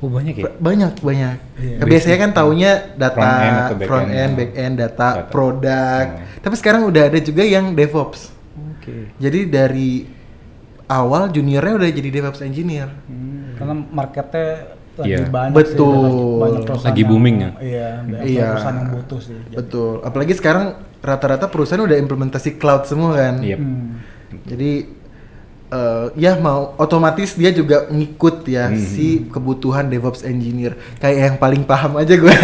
[0.04, 0.44] Oh banyak ya?
[0.44, 1.36] Ba- Banyak, banyak.
[1.56, 1.76] Iya.
[1.80, 4.18] Nah, biasanya kan taunya data Front end back front end.
[4.18, 5.30] end, back end, data, Data.
[5.32, 6.04] produk.
[6.04, 6.40] Oh.
[6.42, 8.20] Tapi sekarang udah ada juga yang DevOps.
[8.76, 9.16] Oke.
[9.16, 9.90] Jadi dari
[10.84, 12.92] awal juniornya udah jadi DevOps engineer.
[13.56, 14.48] Karena marketnya
[14.94, 15.26] lagi Iya.
[15.26, 15.96] banyak Betul.
[15.96, 17.50] sih, banyak, perusahaan Lagi yang- booming ya?
[17.56, 18.44] Iya, banyak Iya.
[18.46, 19.36] perusahaan yang butuh sih.
[19.40, 19.92] Jadi- Betul.
[20.04, 20.64] Apalagi sekarang
[21.00, 23.40] rata-rata perusahaan udah implementasi cloud semua kan.
[23.40, 23.58] Yep.
[23.58, 23.88] Hmm.
[24.44, 24.70] Jadi
[25.66, 28.76] eh, ya mau otomatis dia juga ngikut ya Hmm.
[28.76, 30.74] si kebutuhan DevOps engineer.
[30.96, 32.34] Kayak yang paling paham aja gue.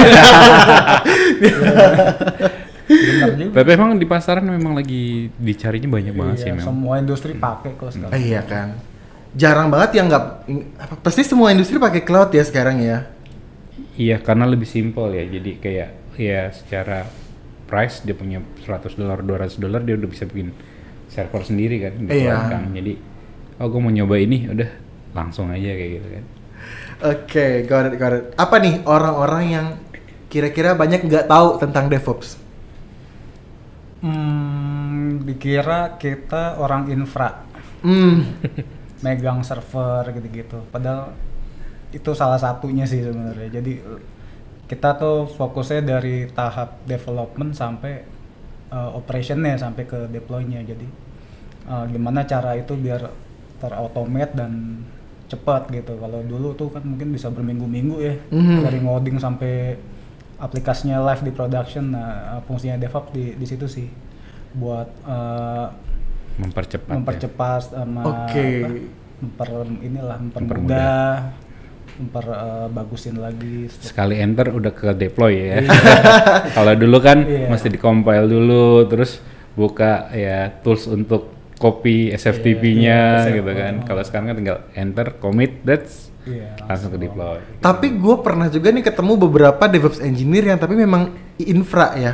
[3.50, 6.66] Tapi emang di pasaran memang lagi dicarinya banyak banget sih Iya, memang.
[6.66, 8.12] semua industri pakai kok sekarang.
[8.12, 8.74] Eh, iya kan.
[9.30, 10.24] Jarang banget yang nggak
[10.76, 13.06] apa, pasti semua industri pakai cloud ya sekarang ya.
[13.94, 15.22] Iya, karena lebih simpel ya.
[15.24, 17.06] Jadi kayak ya secara
[17.64, 20.50] price dia punya 100 dolar, 200 dolar dia udah bisa bikin
[21.06, 22.36] server sendiri kan di Iya.
[22.50, 22.62] kan.
[22.74, 22.92] Jadi
[23.60, 24.70] oh gue mau nyoba ini udah
[25.12, 26.24] langsung aja kayak gitu kan.
[27.00, 28.24] Oke, got it, got it.
[28.36, 29.66] Apa nih orang-orang yang
[30.28, 32.36] kira-kira banyak nggak tahu tentang DevOps?
[34.00, 37.44] Hmm, dikira kita orang infra,
[37.84, 38.24] Hmm,
[39.04, 40.60] megang server gitu-gitu.
[40.68, 41.16] Padahal
[41.92, 43.48] itu salah satunya sih sebenarnya.
[43.60, 43.72] Jadi
[44.68, 47.94] kita tuh fokusnya dari tahap development sampai
[48.70, 50.60] uh, operationnya sampai ke deploy-nya.
[50.64, 50.86] Jadi
[51.68, 53.29] uh, gimana cara itu biar
[53.60, 54.82] terautomate dan
[55.28, 55.94] cepat gitu.
[55.94, 58.64] Kalau dulu tuh kan mungkin bisa berminggu-minggu ya Mhm.
[58.64, 59.78] dari ngoding sampai
[60.36, 61.92] aplikasinya live di production.
[61.92, 63.86] Nah, uh, fungsinya DevOps di di situ sih
[64.52, 65.68] buat uh,
[66.36, 66.88] Mempercepat.
[66.88, 66.94] ya.
[66.96, 68.46] mempercepat sama Oke.
[68.56, 68.68] apa,
[69.20, 71.12] memper inilah mempermudah
[72.00, 75.60] memperbagusin lagi Sekali enter udah ke deploy ya.
[76.56, 77.46] Kalau dulu kan Iya.
[77.46, 79.20] mesti di-compile dulu terus
[79.52, 81.28] buka ya tools untuk
[81.60, 83.84] copy SFTP-nya iya, gitu kan.
[83.84, 87.40] Kalau sekarang kan tinggal enter, commit, that's Iya, langsung ke deploy.
[87.64, 92.12] tapi gue pernah juga nih ketemu beberapa DevOps engineer yang tapi memang infra ya.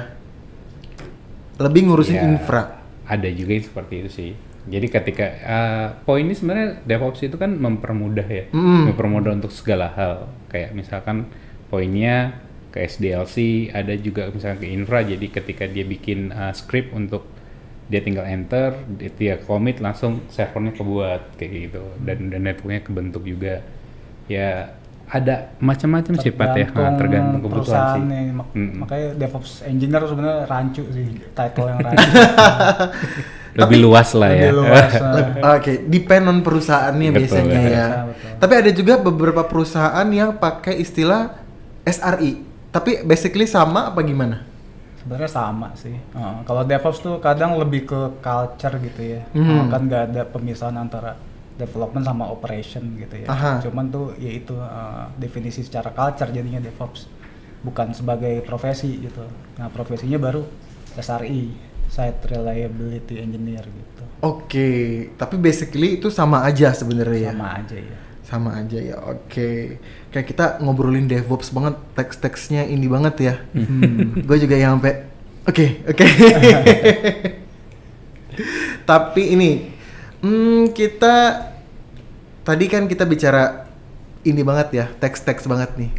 [1.58, 2.62] Lebih ngurusin Ya, infra.
[3.02, 4.30] Ada juga yang seperti itu sih.
[4.66, 8.94] Jadi ketika uh, poin ini sebenarnya DevOps itu kan mempermudah ya, Mm.
[8.94, 10.26] mempermudah untuk segala hal.
[10.50, 11.30] Kayak misalkan
[11.66, 15.02] poinnya ke SDLC, ada juga misalkan ke infra.
[15.02, 17.26] Jadi ketika dia bikin uh, script untuk
[17.86, 18.74] dia tinggal enter,
[19.14, 21.82] dia, commit langsung servernya kebuat kayak gitu.
[21.98, 23.62] Dan dan networknya kebentuk juga.
[24.26, 24.74] Ya
[25.06, 27.70] ada macam-macam sih Pat ya, Ah, tergantung kebutuhan sih.
[28.02, 28.20] perusahaannya.
[28.32, 28.74] Mak- Mm-mm.
[28.76, 32.06] makanya DevOps engineer sebenarnya rancu sih title yang rancu
[33.56, 34.50] Lebih luas lah ya.
[34.50, 35.12] lebih luas nah.
[35.14, 37.72] Leb- Oke, depend on perusahaannya Betul, biasanya betul.
[37.72, 37.86] ya.
[38.04, 38.30] Betul.
[38.36, 41.38] Tapi ada juga beberapa perusahaan yang pakai istilah
[41.82, 42.42] SRI.
[42.68, 44.44] Tapi basically sama apa gimana?
[45.06, 45.94] Sebenarnya sama sih.
[46.18, 49.22] Uh, kalau DevOps tuh kadang lebih ke culture gitu ya.
[49.30, 51.14] Uh, kan nggak ada pemisahan antara
[51.54, 53.30] development sama operation gitu ya.
[53.30, 53.62] Aha.
[53.62, 57.06] cuman tuh ya itu uh, definisi secara culture jadinya DevOps.
[57.62, 59.22] Bukan sebagai profesi gitu.
[59.62, 60.42] Nah profesinya baru
[60.98, 61.42] SRE
[61.86, 64.02] Site Reliability Engineer gitu.
[64.26, 64.68] Oke,
[65.14, 67.32] tapi basically itu sama aja sebenarnya ya.
[67.36, 68.98] sama aja ya Sama aja ya.
[69.06, 69.78] Oke.
[70.10, 73.34] Kayak kita ngobrolin DevOps banget, teks-teksnya ini banget ya.
[74.26, 75.06] Gue juga yang sampai
[75.46, 76.06] oke, oke.
[78.90, 79.50] Tapi ini
[80.26, 81.14] hmm, kita
[82.42, 83.70] tadi kan kita bicara
[84.26, 85.94] ini banget ya, teks-teks banget nih.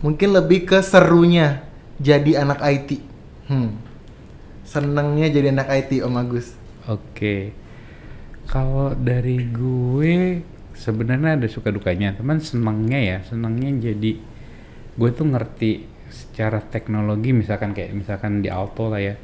[0.00, 1.68] Mungkin lebih ke serunya
[2.00, 2.96] jadi anak IT.
[3.52, 3.76] Hmm.
[4.64, 6.56] Senengnya jadi anak IT Om Agus.
[6.88, 7.52] Oke.
[8.48, 10.40] Kalau dari gue
[10.78, 14.12] sebenarnya ada suka dukanya, teman senangnya ya, senangnya jadi
[14.98, 15.70] gue tuh ngerti
[16.08, 19.14] secara teknologi misalkan kayak misalkan di auto lah ya.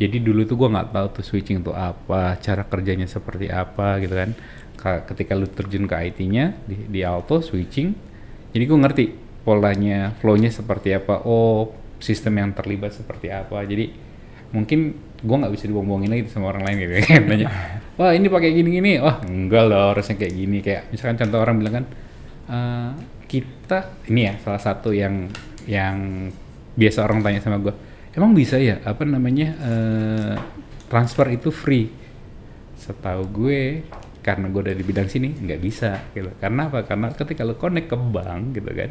[0.00, 4.14] Jadi dulu tuh gue nggak tahu tuh switching tuh apa, cara kerjanya seperti apa gitu
[4.16, 4.30] kan.
[4.78, 7.92] Ka- Ketika lu terjun ke IT-nya di, di auto switching,
[8.56, 9.04] jadi gue ngerti
[9.46, 11.22] polanya, flow-nya seperti apa.
[11.28, 11.70] Oh,
[12.02, 13.62] sistem yang terlibat seperti apa.
[13.62, 13.92] Jadi
[14.52, 17.22] mungkin gue nggak bisa dibohong-bohongin lagi sama orang lain gitu kan
[18.00, 20.58] wah ini pakai gini-gini wah enggak loh harusnya kayak gini.
[20.64, 21.84] Kayak misalkan contoh orang bilang kan
[22.52, 22.90] "Eh,
[23.28, 23.78] kita
[24.12, 25.28] ini ya salah satu yang
[25.64, 26.28] yang
[26.76, 27.74] biasa orang tanya sama gue
[28.16, 28.80] emang bisa ya?
[28.84, 30.34] Apa namanya eh,
[30.88, 31.88] transfer itu free?
[32.76, 33.86] Setahu gue
[34.22, 36.30] karena gue dari bidang sini nggak bisa gitu.
[36.38, 36.86] Karena apa?
[36.86, 38.90] Karena ketika lo connect ke bank gitu kan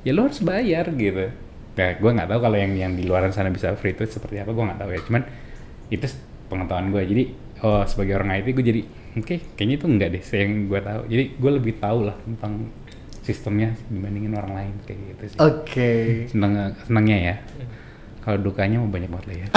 [0.00, 1.28] ya lo harus bayar gitu.
[1.76, 4.50] Nah gue nggak tahu kalau yang yang di luaran sana bisa free itu seperti apa
[4.52, 5.00] gue nggak tahu ya.
[5.06, 5.22] Cuman
[5.90, 6.06] itu
[6.50, 7.24] pengetahuan gue jadi
[7.64, 8.82] oh sebagai orang IT gue jadi
[9.20, 12.52] oke kayaknya itu enggak deh saya yang gue tahu jadi gue lebih tahu lah tentang
[13.20, 15.90] sistemnya dibandingin orang lain kayak gitu sih Oke.
[16.32, 17.34] senang senangnya ya
[18.20, 19.46] kalau dukanya mau banyak banget lah ya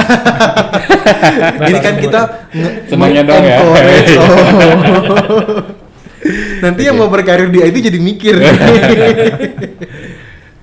[1.63, 2.21] Ini kan kita
[2.87, 3.57] Senangnya dong ya.
[3.63, 3.75] oh.
[6.63, 8.39] Nanti yang mau berkarir di IT jadi mikir.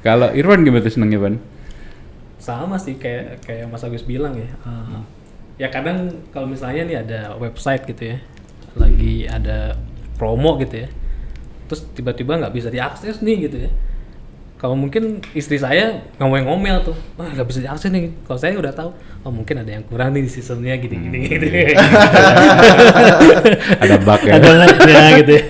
[0.07, 1.37] Kalau Irwan gimana tuh senengnya, Pan?
[2.41, 4.49] sama sih kayak kayak Mas Agus bilang ya.
[4.65, 5.05] Uh,
[5.61, 8.19] ya kadang kalau misalnya nih ada website gitu ya,
[8.81, 9.77] lagi ada
[10.17, 10.89] promo gitu ya,
[11.69, 13.71] terus tiba-tiba nggak bisa diakses nih gitu ya.
[14.57, 18.13] Kalau mungkin istri saya ngomel-ngomel tuh, wah nggak bisa diakses nih.
[18.25, 18.93] Kalau saya udah tahu,
[19.25, 21.47] oh mungkin ada yang kurang nih di sistemnya gini gini gitu.
[23.85, 24.33] Ada bug ya?
[24.37, 25.45] ada bugnya gitu ya.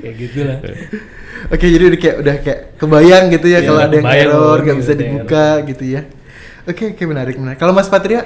[0.00, 0.58] Kayak gitulah.
[1.52, 4.78] Oke, jadi udah kayak udah kayak kebayang gitu ya Iya, kalau ada yang error nggak
[4.80, 6.00] bisa dibuka gitu ya.
[6.68, 7.58] Oke, oke menarik menarik.
[7.60, 8.24] Kalau Mas Patria?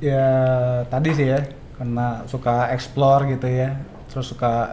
[0.00, 0.26] Ya
[0.88, 1.40] tadi sih ya
[1.76, 3.76] karena suka explore gitu ya
[4.08, 4.72] terus suka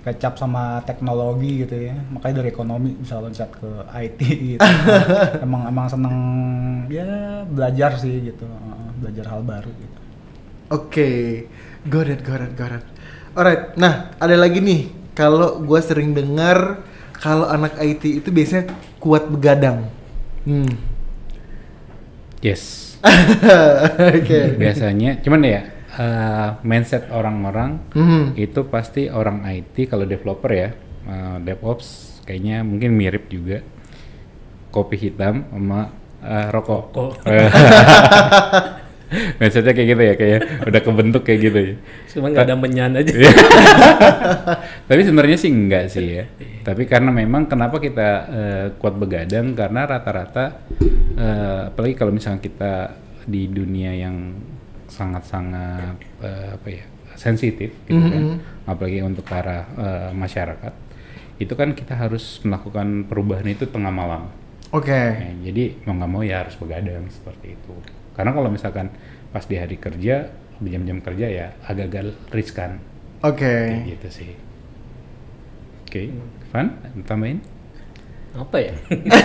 [0.00, 4.20] kecap sama teknologi gitu ya makanya dari ekonomi bisa loncat ke IT
[4.56, 4.64] gitu
[5.44, 6.16] emang emang seneng
[6.88, 8.48] ya belajar sih gitu
[8.98, 10.00] belajar hal baru gitu
[10.70, 11.50] Oke,
[11.90, 12.86] got it, got it, got it.
[13.34, 14.86] Alright, nah ada lagi nih.
[15.18, 16.86] Kalau gue sering dengar
[17.18, 18.70] kalau anak IT itu biasanya
[19.02, 19.90] kuat begadang.
[20.46, 20.70] Hmm.
[22.38, 22.89] Yes.
[24.16, 24.38] Oke.
[24.56, 25.60] Biasanya, cuman ya
[25.90, 28.32] eh, mindset orang-orang Hmm.
[28.34, 30.68] itu pasti orang IT kalau developer ya,
[31.04, 33.64] eh, DevOps kayaknya mungkin mirip juga.
[34.70, 36.82] Kopi hitam sama eh, rokok.
[36.94, 37.10] Kok
[39.10, 41.74] Mindsetnya kayak gitu ya, kayak udah kebentuk kayak gitu ya.
[42.14, 43.10] cuma nggak ada menyan aja.
[43.10, 43.32] Iya.
[44.88, 46.24] Tapi sebenarnya sih enggak sih ya.
[46.62, 50.62] Tapi karena memang kenapa kita eh, kuat begadang karena rata-rata
[51.20, 52.72] eh, apalagi kalau misalnya kita
[53.28, 54.32] di dunia yang
[54.88, 58.24] sangat-sangat eh, apa ya sensitif gitu kan,
[58.64, 60.72] apalagi untuk arah eh, masyarakat,
[61.36, 64.32] itu kan kita harus melakukan perubahan itu tengah malam.
[64.72, 64.88] Oke.
[64.94, 67.74] Ya, jadi mau nggak mau ya harus begadang seperti itu.
[68.16, 68.88] Karena kalau misalkan
[69.34, 70.30] pas di hari kerja,
[70.60, 72.78] di jam-jam kerja ya agak-agak riskan.
[73.20, 73.44] Oke.
[73.44, 74.32] Kayak gitu sih.
[75.90, 76.14] Oke,
[76.54, 77.42] Van, tambahin?
[78.30, 78.74] Apa ya?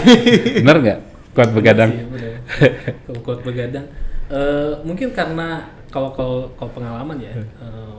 [0.65, 0.99] Bener nggak?
[1.35, 1.91] Kuat begadang?
[1.91, 2.33] Iya, bener.
[3.05, 3.85] Kalau kuat begadang,
[4.25, 7.97] Eh, mungkin karena kalau kalau kalau pengalaman ya, eh,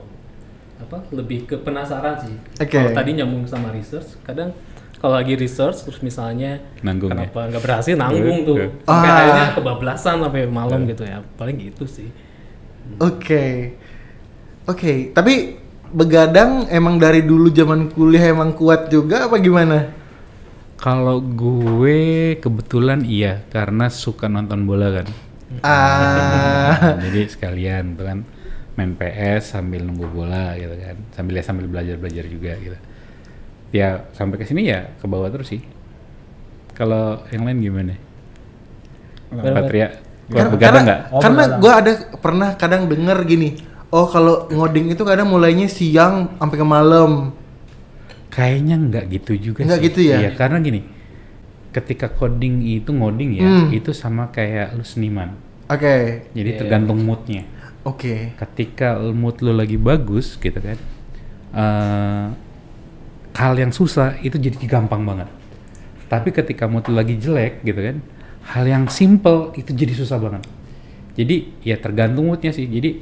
[0.77, 2.35] apa lebih ke penasaran sih.
[2.59, 2.75] Oke.
[2.75, 4.51] Kalau tadi nyambung sama research, kadang
[4.99, 7.23] kalau lagi research terus misalnya Nanggung ya?
[7.31, 8.69] kenapa nggak berhasil nanggung tuh, eh.
[8.83, 9.15] sampai Ah.
[9.15, 11.23] akhirnya kebablasan sampai malam gitu ya.
[11.39, 12.11] Paling gitu sih.
[12.99, 13.71] Oke.
[14.67, 15.55] Oke, tapi
[15.87, 19.95] begadang emang dari dulu zaman kuliah emang kuat juga apa gimana?
[20.77, 25.07] Kalau gue kebetulan iya, karena suka nonton bola kan.
[25.65, 26.93] Ah.
[27.03, 28.19] Jadi sekalian tuh kan
[28.77, 32.77] main PS sambil nunggu bola gitu kan, sambil ya sambil belajar-belajar juga gitu.
[33.73, 35.65] Ya sampai ke sini ya ke bawah terus sih.
[36.77, 37.97] Kalau yang lain gimana?
[39.33, 39.97] Patria,
[40.29, 40.99] Karena- begadang karena, nggak?
[41.09, 43.49] Oh, karena gue ada pernah kadang denger gini.
[43.89, 47.33] Oh kalau ngoding itu kadang mulainya siang sampai ke malam.
[48.37, 49.85] Kayaknya nggak gitu juga Nggak sih.
[49.89, 50.17] gitu ya?
[50.21, 50.85] Iya, karena gini,
[51.73, 53.73] ketika coding itu ngoding ya, Hmm.
[53.73, 55.33] itu sama kayak lu seniman.
[55.67, 56.29] Oke.
[56.31, 56.59] Jadi Iya.
[56.61, 57.43] tergantung moodnya.
[57.81, 58.37] Oke.
[58.37, 60.77] Ketika mood lu lagi bagus gitu kan,
[61.51, 62.25] eh
[63.33, 65.29] hal yang susah itu jadi gampang banget.
[66.05, 67.97] Tapi ketika mood lu lagi jelek gitu kan,
[68.47, 70.45] hal yang simple itu jadi susah banget.
[71.13, 72.63] Jadi ya tergantung moodnya sih.
[72.63, 73.01] Jadi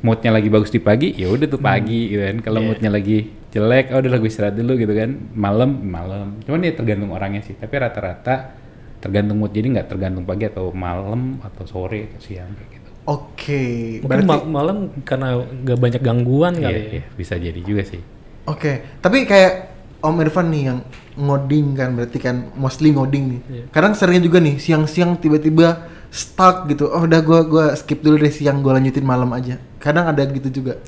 [0.00, 2.36] moodnya lagi bagus di pagi, ya udah tuh pagi gitu kan.
[2.40, 2.66] Kalau Iya.
[2.68, 3.18] moodnya lagi
[3.56, 5.16] jelek, oh udah lagu istirahat dulu gitu kan.
[5.32, 6.26] Malam, malam.
[6.44, 7.56] Cuman ya tergantung orangnya sih.
[7.56, 8.52] Tapi rata-rata
[9.00, 9.50] tergantung mood.
[9.50, 12.90] Jadi nggak tergantung pagi atau malam atau sore atau siang kayak gitu.
[13.06, 13.62] Oke.
[14.02, 16.88] Mungkin Berarti ma- malam karena nggak banyak gangguan Iya, kali ya.
[16.92, 18.02] iya, bisa jadi juga sih.
[18.44, 20.78] Oke, tapi kayak Om Irfan nih yang
[21.16, 23.40] ngoding kan berarti kan mostly ngoding nih.
[23.48, 23.64] Iya.
[23.72, 26.86] Kadang seringnya juga nih siang-siang tiba-tiba stuck gitu.
[26.86, 29.56] Oh udah gua gua skip dulu deh siang gua lanjutin malam aja.
[29.78, 30.78] Kadang ada gitu juga.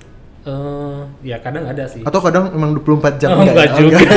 [0.49, 2.01] Eh, ya kadang ada sih.
[2.01, 3.77] Atau kadang emang 24 jam Oh, enggak enggak ya?
[3.77, 3.99] juga.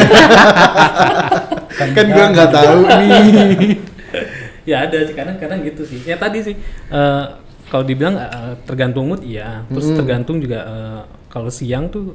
[1.71, 3.75] kan kan gua nggak tahu nih.
[4.69, 6.53] ya ada sih kadang-kadang gitu sih ya tadi sih
[6.87, 7.23] eh,
[7.67, 9.97] kalau dibilang eh, tergantung mood iya terus Mm.
[9.97, 12.13] tergantung juga eh, kalau siang tuh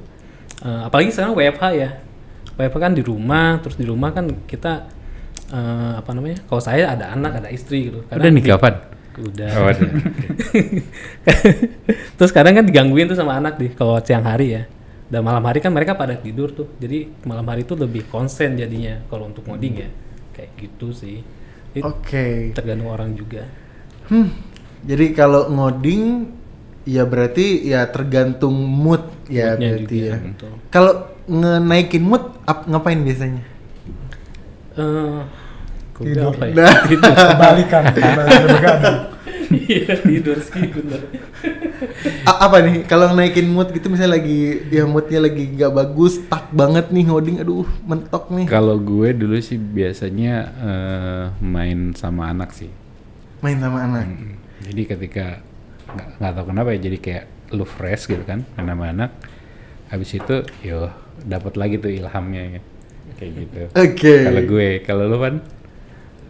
[0.60, 1.90] eh, apalagi sekarang WFH ya
[2.54, 4.86] WFH kan di rumah terus di rumah kan kita
[5.50, 8.74] eh, apa namanya kalau saya ada anak ada istri gitu Udah nikah, Van?
[9.16, 9.90] Udah Oh, udah.
[12.16, 14.62] terus kadang kan digangguin tuh sama anak nih kalau siang hari ya
[15.06, 19.00] dan malam hari kan mereka pada tidur tuh jadi malam hari itu lebih konsen jadinya
[19.06, 19.88] kalau untuk ngoding ya
[20.34, 21.22] kayak gitu sih
[21.76, 22.52] Oke.
[22.52, 23.44] tergantung orang juga
[24.06, 24.30] Hmm.
[24.86, 26.30] Jadi kalau ngoding
[26.86, 30.16] ya berarti ya tergantung mood ya Moodnya berarti juga, ya.
[30.70, 30.92] Kalau
[31.26, 33.42] ngenaikin mood ap- ngapain biasanya?
[34.78, 35.45] Eh, gua
[36.02, 36.30] Tidur.
[36.30, 36.54] apa ya?
[36.54, 36.74] Nah,
[37.32, 38.98] kebalikan kembali ke begadang
[39.46, 41.06] Iya tidur sih bener.
[42.26, 46.50] A- apa nih kalau naikin mood gitu misalnya lagi ya moodnya lagi gak bagus stuck
[46.50, 52.50] banget nih ngoding aduh mentok nih Kalau gue dulu sih biasanya eh, main sama anak
[52.52, 52.70] sih.
[53.38, 54.34] main sama anak Mm.
[54.66, 55.26] Jadi ketika
[55.86, 57.24] nggak nggak tahu kenapa ya jadi kayak
[57.54, 59.10] lu fresh gitu kan main sama anak.
[59.86, 60.90] Habis itu yo
[61.22, 62.60] dapat lagi tuh ilhamnya ya.
[63.14, 63.62] Kayak gitu.
[63.70, 65.34] oke Kalau gue, kalau lu kan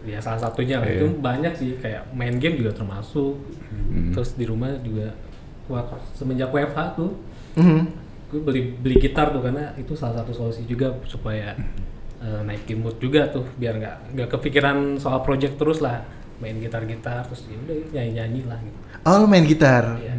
[0.03, 0.99] Ya salah satunya lah Iya.
[0.99, 3.39] itu banyak sih kayak main game juga termasuk.
[3.67, 4.11] Hmm.
[4.11, 5.11] Terus di rumah juga
[5.67, 5.83] wah
[6.13, 7.11] semenjak WFH tuh
[7.55, 7.81] Mhm.
[8.27, 11.55] gue beli beli gitar tuh karena itu salah satu solusi juga supaya
[12.17, 16.01] eh, naikin mood juga tuh biar nggak nggak kepikiran soal project terus lah
[16.37, 18.77] main gitar-gitar terus ya udah nyanyi-nyanyi lah gitu.
[19.03, 20.13] oh main gitar Iya.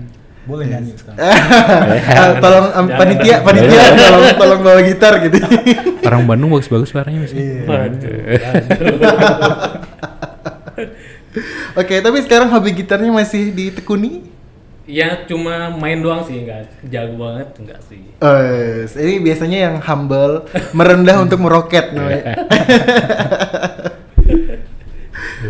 [0.48, 1.20] Boleh nyanyi sekarang.
[1.20, 5.38] Ah, tolong panitia panitia tolong tolong bawa gitar gitu
[6.08, 7.36] orang Bandung bagus-bagus suaranya masih.
[7.36, 8.50] Iya.
[11.76, 14.38] Oke tapi sekarang hobi gitarnya masih ditekuni
[14.88, 18.08] Ya cuma main doang sih nggak jago banget enggak sih.
[18.24, 22.40] Eh, ini biasanya yang humble merendah untuk meroket namanya.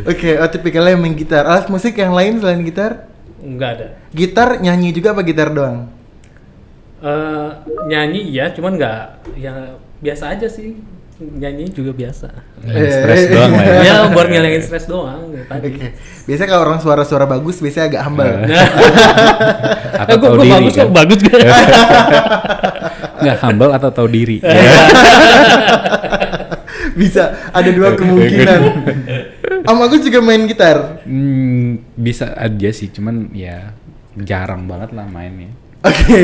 [0.04, 1.46] Oke, oh tipikalnya main gitar.
[1.46, 3.07] Alat musik yang lain selain gitar?
[3.38, 3.86] Enggak ada.
[4.10, 5.86] Gitar nyanyi juga apa gitar doang?
[6.98, 7.48] Eh
[7.86, 9.00] nyanyi iya, cuman nggak
[9.34, 9.54] ya
[9.98, 10.74] biasa aja sih.
[11.18, 12.30] Nyanyi juga biasa.
[12.62, 13.82] Eh, Stres doang lah ya.
[13.82, 15.50] ya buat ngilangin stres doang ya, Oke.
[15.50, 15.70] tadi.
[16.24, 18.30] Biasanya kalau orang suara-suara bagus biasanya agak humble.
[20.02, 20.78] Atau Eh, gua, tahu gua diri bagus kan?
[20.80, 21.38] kok, bagus kan?
[23.22, 24.38] Nggak humble atau tahu diri.
[26.94, 28.60] Bisa ada dua kemungkinan.
[29.64, 31.02] Om Agus juga main gitar.
[31.02, 33.72] Hmm, bisa aja sih, cuman ya
[34.14, 35.50] jarang banget lah mainnya.
[35.78, 36.22] Oke.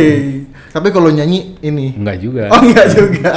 [0.70, 1.94] Tapi kalau nyanyi ini.
[1.94, 2.50] Enggak juga.
[2.50, 3.32] Oh enggak juga.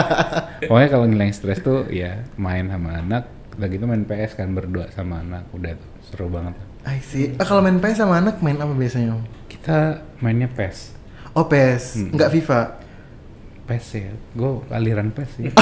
[0.66, 3.24] Pokoknya kalau ngilangin stres tuh ya main sama anak,
[3.54, 6.58] udah gitu main PS kan berdua sama anak, udah tuh seru banget.
[6.88, 7.38] I see.
[7.38, 9.22] Ah, kalau main PS sama anak main apa biasanya Om?
[9.46, 9.78] Kita
[10.18, 10.98] mainnya PES.
[11.34, 12.18] Oh PS, Hmm.
[12.18, 12.60] enggak FIFA.
[13.68, 15.46] PES ya, gue aliran PES sih.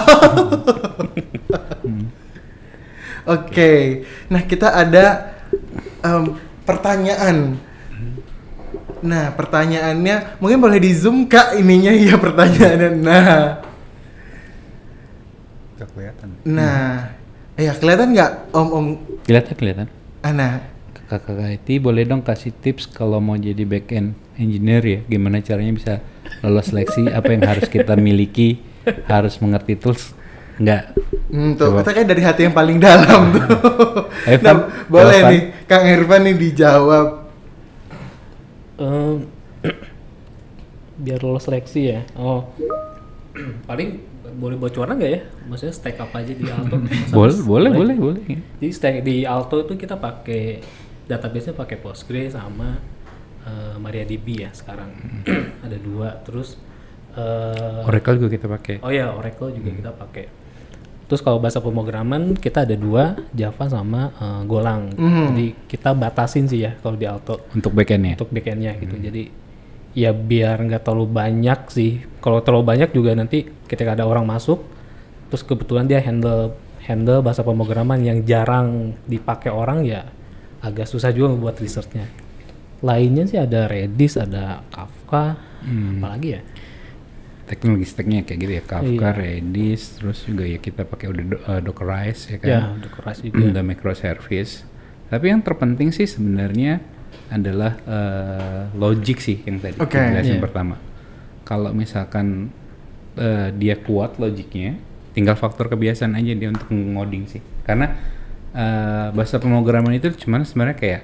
[3.25, 5.33] Oke, nah kita ada
[5.99, 7.57] em, pertanyaan.
[9.01, 12.89] Nah pertanyaannya mungkin boleh di zoom kak ininya ya pertanyaannya.
[13.01, 13.61] Nah,
[15.75, 16.29] Gak kelihatan.
[16.47, 17.11] nah,
[17.53, 18.85] ya kelihatan nggak om om?
[19.27, 19.87] kelihatan kelihatan.
[20.23, 20.63] Ah, nah,
[21.05, 25.73] Kakak IT boleh dong kasih tips kalau mau jadi back end engineer ya, gimana caranya
[25.75, 25.93] bisa
[26.41, 28.57] lolos seleksi, apa yang harus kita miliki,
[29.05, 30.17] harus mengerti tools,
[30.59, 30.95] enggak?
[31.35, 33.47] hmm, tuh kita kayak dari hati yang paling dalam tuh.
[34.29, 34.57] Ayo, nah, Van.
[34.87, 37.07] boleh Jawab, nih, Kang Irfan nih dijawab.
[38.79, 39.15] Em,
[41.03, 42.01] biar lolos seleksi ya.
[42.15, 42.47] Oh.
[43.69, 43.99] Paling
[44.35, 45.21] boleh bocoran nggak ya?
[45.47, 46.75] Maksudnya stack apa aja di Alto?
[47.11, 48.23] Boleh, boleh, boleh, boleh.
[48.59, 50.59] Jadi stack di Alto itu kita pakai
[51.05, 52.79] database-nya pakai Postgre sama
[53.43, 54.91] eh, MariaDB ya sekarang.
[55.65, 56.19] Ada dua.
[56.23, 56.59] Terus
[57.15, 58.75] eh, Oracle juga kita pakai.
[58.83, 60.44] Oh ya, Oracle juga kita pakai.
[61.05, 64.89] Terus kalau bahasa pemrograman kita ada dua, Java sama eh, Golang.
[64.97, 65.23] Mhm.
[65.29, 68.13] Jadi kita batasin sih ya kalau di Alto Untuk back end ya.
[68.17, 68.95] untuk backendnya gitu.
[68.97, 69.23] Jadi
[69.93, 72.01] ya biar nggak terlalu banyak sih.
[72.19, 74.65] Kalau terlalu banyak juga nanti ketika ada orang masuk,
[75.29, 80.05] terus kebetulan dia handle handle bahasa pemrograman yang jarang dipakai orang ya
[80.61, 82.09] agak susah juga buat researchnya.
[82.81, 85.97] Lainnya sih ada Redis, ada Kafka, Hmm.
[85.97, 86.41] apalagi ya.
[87.45, 89.09] Teknologi stacknya kayak gitu ya, Kafka, Iya.
[89.13, 92.49] Redis, terus juga ya kita pakai udah do- eh, Dockerize ya kan.
[92.49, 93.37] Ya, Docker juga.
[93.53, 94.53] Udah microservice.
[95.05, 96.81] Tapi yang terpenting sih sebenarnya
[97.27, 99.93] adalah eh, logic sih yang tadi Oke.
[99.93, 100.43] dijelasin Iya.
[100.43, 100.75] pertama.
[101.41, 102.49] Kalau misalkan
[103.13, 104.75] eh, dia kuat logiknya,
[105.11, 107.39] tinggal faktor kebiasaan aja dia untuk ngoding sih.
[107.61, 107.93] Karena
[108.51, 111.03] eh, bahasa pemrograman itu cuman sebenarnya kayak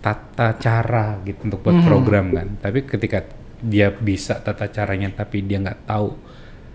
[0.00, 1.86] tata cara gitu untuk buat Mhm.
[1.86, 2.48] program kan.
[2.58, 3.24] Tapi ketika
[3.64, 6.12] dia bisa tata caranya tapi dia nggak tahu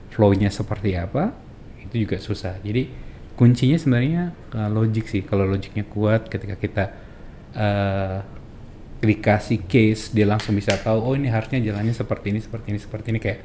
[0.10, 1.32] flow-nya seperti apa,
[1.80, 2.58] itu juga susah.
[2.60, 2.90] Jadi
[3.38, 5.22] kuncinya sebenarnya uh, logik sih.
[5.22, 6.86] Kalau logiknya kuat, ketika kita
[7.54, 8.20] uh,
[9.00, 11.00] dikasih case, dia langsung bisa tahu.
[11.00, 13.20] Oh ini harusnya jalannya seperti ini, seperti ini, seperti ini.
[13.22, 13.40] Kayak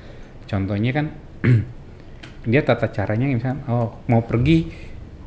[0.51, 1.07] contohnya kan
[2.51, 4.67] dia tata caranya misalnya, oh mau pergi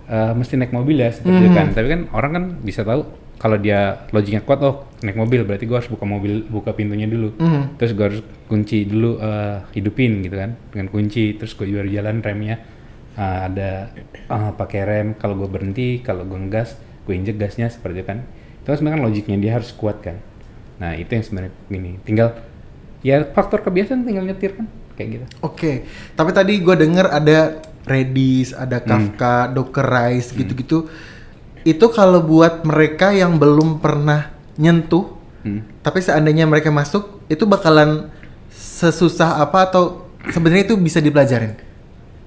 [0.09, 1.57] uh, mesti naik mobil ya seperti itu Mhm.
[1.57, 1.68] kan.
[1.72, 3.07] Tapi kan orang kan bisa tahu
[3.38, 4.75] kalau dia logiknya kuat, oh
[5.05, 7.38] naik mobil berarti gua harus buka mobil, buka pintunya dulu.
[7.38, 7.77] Mhm.
[7.77, 11.38] terus gue harus kunci dulu eh, hidupin gitu kan dengan kunci.
[11.38, 12.57] Terus gue baru jalan remnya
[13.13, 15.07] eh, ada eh, pakai rem.
[15.15, 16.75] Kalau gue berhenti kalau gue ngegas
[17.05, 18.19] gue injek gasnya seperti itu kan.
[18.65, 20.17] Itu kan sebenarnya kan logiknya dia harus kuat kan.
[20.81, 21.91] Nah itu yang sebenarnya gini.
[22.01, 22.41] Tinggal
[23.05, 24.65] ya faktor kebiasaan tinggal nyetir kan
[24.97, 25.25] kayak gitu.
[25.45, 25.85] Oke,
[26.17, 28.89] tapi tadi gue denger ada Redis, ada Hmm.
[29.15, 30.89] Kafka, Dockerize gitu-gitu.
[31.68, 35.63] Itu kalau buat mereka yang belum pernah nyentuh Hmm.
[35.80, 38.09] tapi seandainya mereka masuk itu bakalan
[38.49, 39.84] sesusah apa atau
[40.28, 41.55] sebenarnya itu bisa dipelajarin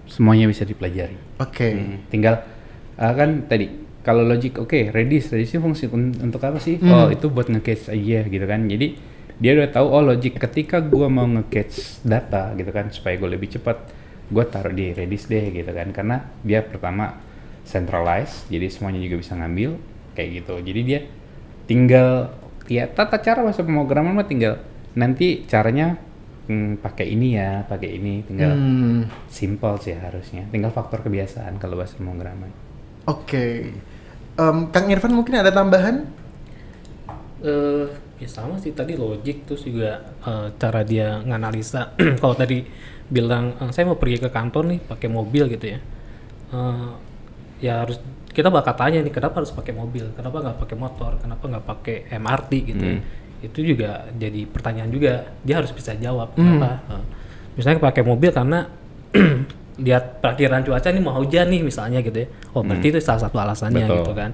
[0.07, 1.18] Semuanya bisa dipelajari.
[1.36, 2.41] oke Hmm, Tinggal
[2.97, 3.66] uh, kan tadi
[4.01, 6.78] kalau logic oke Redis Redis itu fungsi un- untuk apa sih?
[6.78, 6.88] Hmm.
[6.88, 8.64] Oh itu buat nge-cache aja gitu kan.
[8.64, 8.97] Jadi
[9.36, 13.53] dia udah tahu oh logic ketika gua mau nge-cache data gitu kan supaya gue lebih
[13.53, 13.76] cepat
[14.28, 17.20] gua taruh di Redis deh gitu kan karena dia pertama
[17.74, 19.70] centralized jadi semuanya juga bisa ngambil
[20.16, 20.54] kayak gitu.
[20.68, 21.00] Jadi dia
[21.70, 22.10] tinggal
[22.76, 24.54] ya tata cara bahasa pemrograman mah tinggal
[24.98, 25.86] nanti caranya
[26.50, 30.42] hmm, pakai ini ya, pakai ini tinggal Hmm, simple sih harusnya.
[30.52, 32.50] Tinggal faktor kebiasaan kalau bahasa pemrograman.
[33.06, 33.44] oke
[34.40, 36.08] Em, Kang Irfan mungkin ada tambahan
[37.40, 37.86] eh
[38.20, 42.60] ya sama sih tadi logic terus juga eh, cara dia nganalisa kalau tadi
[43.08, 45.80] bilang eh, saya mau pergi ke kantor nih pakai mobil gitu ya
[46.52, 46.90] Eh,
[47.61, 48.00] ya harus
[48.30, 50.06] kita bakal tanya nih kenapa harus pakai mobil?
[50.16, 51.11] Kenapa nggak pakai motor?
[51.20, 52.98] Kenapa nggak pakai MRT gitu ya.
[53.40, 55.32] itu juga jadi pertanyaan juga.
[55.44, 56.84] Dia harus bisa jawab kenapa?
[56.92, 57.04] Eh,
[57.56, 58.68] misalnya pakai mobil karena
[59.84, 62.28] lihat perkiraan cuaca nih mau hujan nih misalnya gitu ya.
[62.52, 63.96] Oh berarti itu salah satu alasannya Betul.
[64.04, 64.30] gitu kan.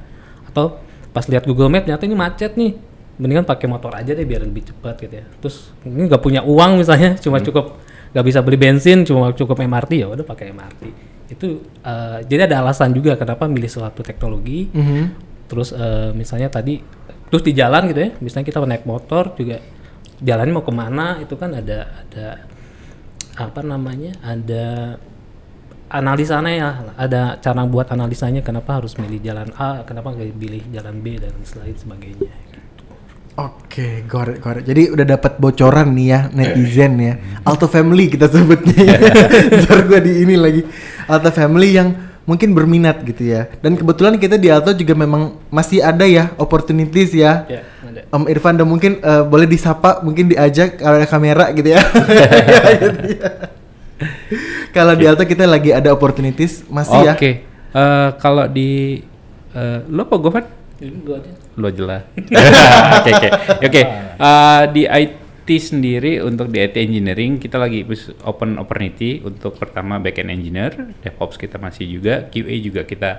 [0.51, 0.83] Atau
[1.15, 2.75] pas lihat Google Map ternyata ini macet nih.
[3.17, 5.25] Mendingan pakai motor aja deh biar lebih cepat gitu ya.
[5.41, 7.79] Terus ini nggak punya uang misalnya cuma cukup
[8.17, 10.83] nggak bisa beli bensin cuma cukup MRT ya udah pakai MRT
[11.37, 14.73] itu eh, jadi ada alasan juga kenapa milih suatu teknologi.
[14.73, 15.29] Mhm.
[15.47, 16.81] terus eh, misalnya tadi
[17.29, 19.61] terus di jalan gitu ya misalnya kita naik motor juga
[20.19, 22.27] jalannya mau ke mana itu kan ada ada
[23.37, 24.97] apa namanya ada
[25.87, 30.99] analisanya ya ada cara buat analisanya kenapa harus milih jalan A kenapa nggak pilih jalan
[30.99, 32.33] B dan lain sebagainya
[33.37, 34.65] Oke, got it, got it.
[34.65, 37.15] Jadi udah dapat bocoran nih ya netizen ya.
[37.45, 38.97] Alto Family kita sebutnya ya.
[39.61, 40.65] Ntar gue di ini lagi.
[41.05, 41.93] Alto Family yang
[42.25, 43.53] mungkin berminat gitu ya.
[43.61, 47.45] Dan kebetulan kita di Alto juga memang masih ada ya opportunities ya.
[47.45, 51.81] ada Om Irfan dan mungkin eh, boleh disapa, mungkin diajak kalau ada kamera gitu ya.
[54.77, 57.17] Kalau di Alto kita lagi ada opportunities masih ya.
[57.17, 59.05] Oke, Eh, kalau di
[59.53, 62.05] eh, lo apa aja Lo jelas.
[63.01, 63.29] Oke oke
[63.65, 63.83] oke.
[64.17, 67.87] Eh, Di IT sendiri untuk di IT engineering kita lagi
[68.23, 73.11] open opportunity untuk pertama backend engineer, DevOps kita masih juga, QA juga kita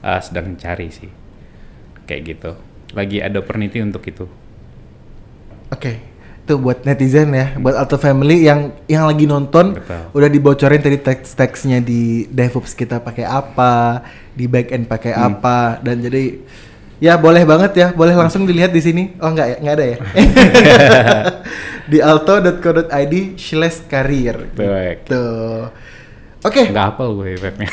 [0.00, 1.08] eh, sedang cari sih.
[2.04, 2.50] Kayak gitu.
[2.92, 4.26] Lagi ada opportunity untuk itu.
[5.68, 6.00] Oke,
[6.44, 10.02] itu buat netizen ya, buat Alto Family yang yang lagi nonton Betul.
[10.16, 14.00] udah dibocorin tadi teks-teksnya di DevOps kita pakai apa,
[14.32, 15.36] di backend pakai Hmm.
[15.36, 16.40] apa, dan jadi
[16.98, 19.14] ya boleh banget ya, boleh langsung dilihat di sini.
[19.22, 19.96] Oh nggak ya, nggak ada ya?
[21.90, 23.78] di alto.co.id slash.
[23.88, 25.06] Baik.
[25.06, 25.24] Gitu.
[26.38, 27.66] Oke, Nggak hafal gue webnya.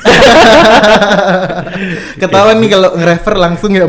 [2.21, 3.85] ketahuan nih kalau nge-refer langsung ya.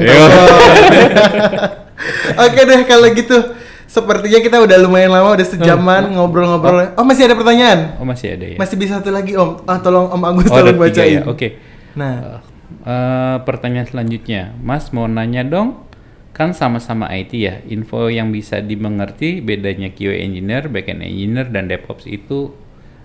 [2.37, 3.57] Oke deh kalau gitu.
[3.87, 6.93] Sepertinya kita udah lumayan lama, udah sejaman ngobrol-ngobrol.
[7.01, 7.97] Oh masih ada pertanyaan?
[7.97, 8.57] Oh masih ada ya?
[8.61, 9.65] Masih bisa satu lagi Om.
[9.65, 11.17] Ah tolong Om Agus Oh, tolong tiga bacain.
[11.17, 11.23] ya.
[11.25, 11.49] Oke.
[11.97, 12.45] Nah,
[12.87, 15.83] Eh, pertanyaan selanjutnya, Mas mau nanya dong,
[16.31, 22.07] kan sama-sama IT ya, info yang bisa dimengerti bedanya QA engineer, backend engineer, dan DevOps
[22.07, 22.55] itu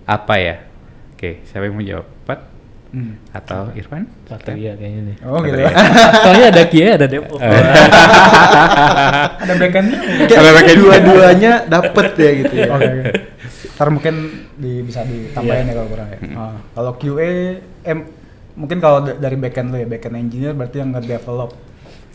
[0.06, 0.56] apa ya?
[1.18, 2.06] Oke, siapa yang mau jawab?
[2.30, 2.40] Pat?
[2.94, 3.18] Hmm.
[3.34, 4.04] Atau Irfan?
[4.28, 5.72] Satria kayaknya nih Oh gitu ya.
[6.28, 7.40] soalnya ada QA ada DevOps
[9.42, 9.98] Ada backendnya?
[10.28, 12.68] kayak dua-duanya dapet ya gitu ya.
[12.70, 12.86] Oke.
[12.86, 13.12] oke.
[13.80, 14.16] Ntar mungkin
[14.60, 16.18] di, bisa ditambahin ya kalau kurang ya.
[16.38, 17.32] Ah, kalau QA,
[17.82, 18.00] em,
[18.62, 21.52] mungkin kalau da- dari backend lo ya, backend engineer berarti yang nge-develop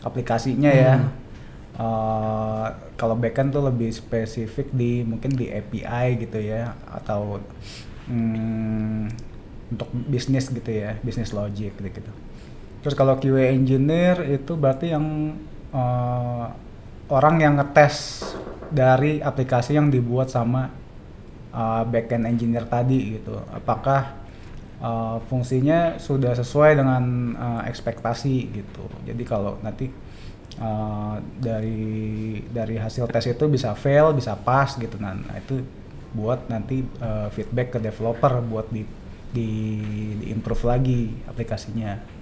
[0.07, 0.95] aplikasinya ya.
[1.77, 7.43] Ah, kalau backend tuh lebih spesifik di mungkin di API gitu ya, atau
[8.09, 9.13] hmm,
[9.75, 12.13] untuk bisnis gitu ya, bisnis logic gitu gitu.
[12.81, 15.37] Terus kalau QA engineer itu berarti yang
[15.75, 16.47] eh,
[17.11, 18.23] orang yang ngetes
[18.71, 20.71] dari aplikasi yang dibuat sama
[21.55, 23.39] uh, backend engineer tadi gitu.
[23.51, 24.26] Apakah
[24.83, 28.85] uh, fungsinya sudah sesuai dengan uh, ekspektasi gitu.
[29.05, 29.89] Jadi kalau nanti
[30.61, 34.97] uh, dari dari hasil tes itu bisa fail, bisa pass gitu.
[34.97, 35.61] Nah, nah itu
[36.17, 38.87] buat nanti uh, feedback ke developer buat di
[39.37, 39.51] di,
[40.17, 42.17] di improve lagi aplikasinya.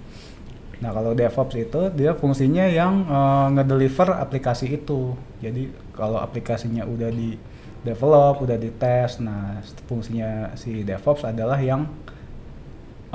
[0.83, 5.15] Nah kalau DevOps itu dia fungsinya yang eh, ngedeliver aplikasi itu.
[5.39, 7.39] Jadi kalau aplikasinya udah di
[7.85, 11.85] develop, udah dites, nah fungsinya si DevOps adalah yang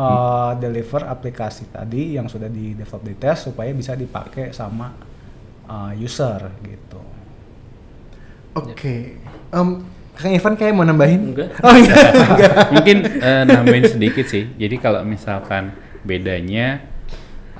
[0.00, 4.96] eh, deliver aplikasi tadi yang sudah di develop di tes supaya bisa dipakai sama
[5.68, 7.00] eh, user gitu.
[8.56, 9.20] Oke.
[9.52, 9.68] Em,
[10.20, 11.32] Kang Ivan kayak mau nambahin?
[11.32, 12.12] enggak Oh enggak.
[12.12, 12.52] enggak.
[12.76, 14.48] Mungkin eh, nambahin sedikit sih.
[14.56, 15.72] Jadi kalau misalkan
[16.04, 16.80] bedanya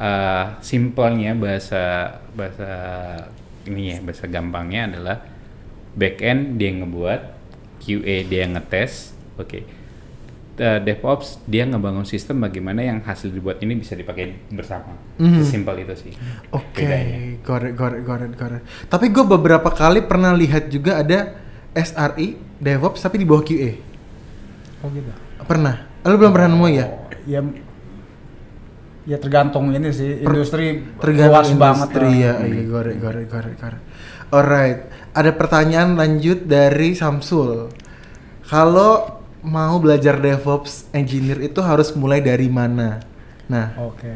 [0.00, 2.72] eh simpelnya bahasa bahasa
[3.68, 5.16] ini ya bahasa gampangnya adalah
[5.92, 7.20] back end dia yang ngebuat,
[7.84, 9.60] QA dia yang ngetes, oke.
[10.60, 14.92] Eh, DevOps dia ngebangun sistem bagaimana yang hasil dibuat ini bisa dipakai bersama.
[15.16, 15.40] Mhm.
[15.40, 16.12] Sesimpel itu sih.
[16.52, 17.16] Oke, bedanya.
[17.40, 18.62] got it, got it, got it, got it.
[18.84, 21.32] Tapi gue beberapa kali pernah lihat juga ada
[21.72, 23.72] SRE, DevOps, tapi di bawah QA.
[24.84, 25.08] Oh gitu.
[25.48, 26.04] Pernah?
[26.04, 26.86] Lu belum pernah nemu ya?
[27.24, 27.40] Ya
[29.08, 32.20] ya tergantung ini sih industri Tergantung luas banget industri lah.
[32.20, 32.32] ya.
[32.44, 33.82] Iya, got it, got it, got it, got it.
[34.28, 34.78] Alright,
[35.16, 37.72] ada pertanyaan lanjut dari Samsul.
[38.44, 43.00] Kalau mau belajar DevOps engineer itu harus mulai dari mana?
[43.48, 44.14] Nah, Oke.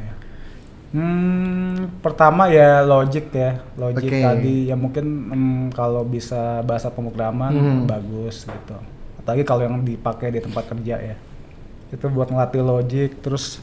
[0.95, 4.23] Hmm, pertama ya logic ya, logic Oke.
[4.23, 7.83] tadi ya mungkin hmm, kalau bisa bahasa pemrograman Hmm.
[7.83, 8.77] bagus gitu.
[9.19, 11.17] Apalagi kalau yang dipakai di tempat kerja ya.
[11.91, 13.59] Itu buat ngelatih logic, terus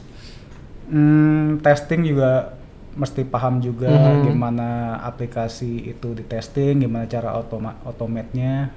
[0.90, 2.56] hmm, testing juga
[2.92, 4.20] mesti paham juga Mhm.
[4.20, 8.68] gimana aplikasi itu di testing, gimana cara automa automate-nya.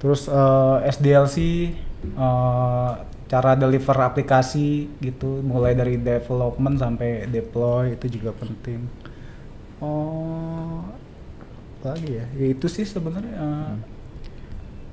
[0.00, 1.36] Terus eh, SDLC
[2.16, 2.92] eh,
[3.30, 8.88] cara deliver aplikasi gitu, mulai dari development sampai deploy itu juga penting.
[9.78, 10.82] Oh,
[11.84, 13.76] lagi ya, ya itu sih sebenarnya.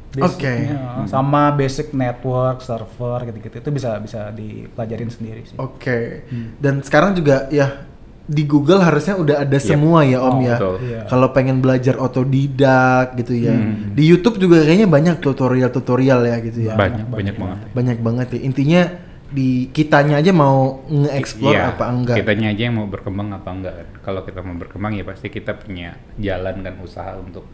[0.08, 1.04] basicnya, Oke.
[1.04, 5.58] eh, sama basic network, server gitu-gitu itu bisa bisa dipelajarin sendiri sih.
[5.60, 6.26] Oke.
[6.32, 6.56] Hmm.
[6.58, 7.86] Dan sekarang juga ya
[8.28, 9.64] di Google harusnya udah ada Yep.
[9.64, 10.56] semua ya Om Oh, ya.
[10.60, 10.76] betul.
[10.84, 11.00] Iya.
[11.08, 13.56] Kalau pengen belajar otodidak gitu ya.
[13.56, 13.96] Hmm.
[13.96, 16.76] Di YouTube juga kayaknya banyak tutorial-tutorial ya gitu ya.
[16.76, 17.58] banyak, banyak banyak banget.
[17.72, 18.40] Banyak banget ya.
[18.44, 18.82] Intinya
[19.28, 22.16] di kitanya aja mau nge-explore Iya, apa enggak.
[22.18, 23.74] Kitanya aja yang mau berkembang apa enggak.
[24.00, 27.48] Kalau kita mau berkembang ya pasti kita punya jalan kan usaha untuk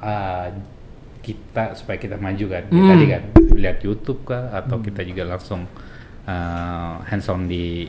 [0.00, 0.52] ah,
[1.20, 2.64] kita supaya kita maju kan.
[2.66, 2.88] Ya Hmm.
[2.88, 3.22] Tadi kan
[3.54, 5.64] lihat YouTube kah atau kita juga langsung
[6.24, 7.88] ah, hands on di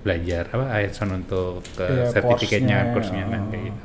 [0.00, 3.48] belajar apa hands on untuk ke Iya, sertifikatnya, course-nya, kursnya kan oh.
[3.52, 3.84] kayak gitu.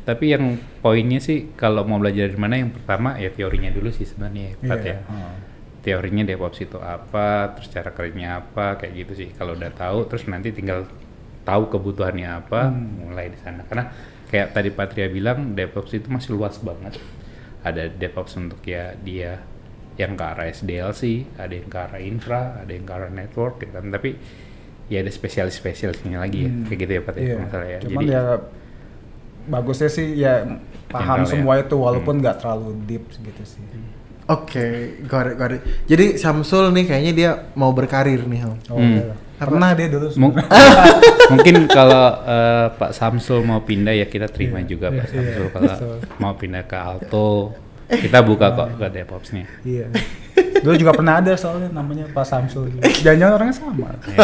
[0.00, 0.44] Tapi yang
[0.80, 4.76] poinnya sih kalau mau belajar dari mana yang pertama ya teorinya dulu sih sebenarnya Iya,
[4.80, 5.34] ya oh.
[5.84, 9.28] teorinya DevOps itu apa, terus cara kerjanya apa, kayak gitu sih.
[9.32, 10.84] Kalau udah tahu, terus nanti tinggal
[11.44, 13.08] tahu kebutuhannya apa, Hmm.
[13.10, 13.64] mulai di sana.
[13.64, 13.88] Karena
[14.28, 17.00] kayak tadi Patria bilang, DevOps itu masih luas banget.
[17.64, 19.40] Ada DevOps untuk ya dia
[19.96, 23.72] yang ke arah SDLC, ada yang ke arah infra, ada yang ke arah network, gitu
[23.76, 23.88] kan.
[23.88, 24.10] Tapi
[24.90, 26.66] ya ada spesialis-spesialisnya lagi ya, Hmm.
[26.66, 27.26] kayak gitu ya Pat ya, Iya.
[27.28, 27.78] kalau nggak salah ya.
[27.80, 28.22] Cuman Jadi ya
[29.46, 30.32] bagusnya sih ya
[30.86, 31.30] paham General ya.
[31.30, 32.22] semua itu walaupun Hmm.
[32.22, 33.62] nggak terlalu deep gitu sih.
[34.26, 34.66] Oke,
[35.04, 35.62] got it, got it.
[35.84, 38.58] Jadi Samsul nih kayaknya dia mau berkarir nih Om.
[38.68, 38.94] Oh, Hmm.
[38.96, 39.14] iya.
[39.36, 40.06] Pernah dia dulu.
[40.16, 40.36] Mung-
[41.32, 45.24] mungkin kalau eh, Pak Samsul mau pindah ya kita terima Iya, juga Pak iya, Samsul
[45.40, 45.50] iya.
[45.50, 45.72] kalau
[46.18, 47.30] mau pindah ke Alto
[47.88, 49.46] kita buka kok ke DevOps-nya.
[49.64, 49.86] Iya.
[50.60, 52.68] Dulu juga pernah ada soalnya namanya Pak Samsul.
[53.00, 53.88] Jangan-jangan orangnya sama.
[54.04, 54.18] Ya,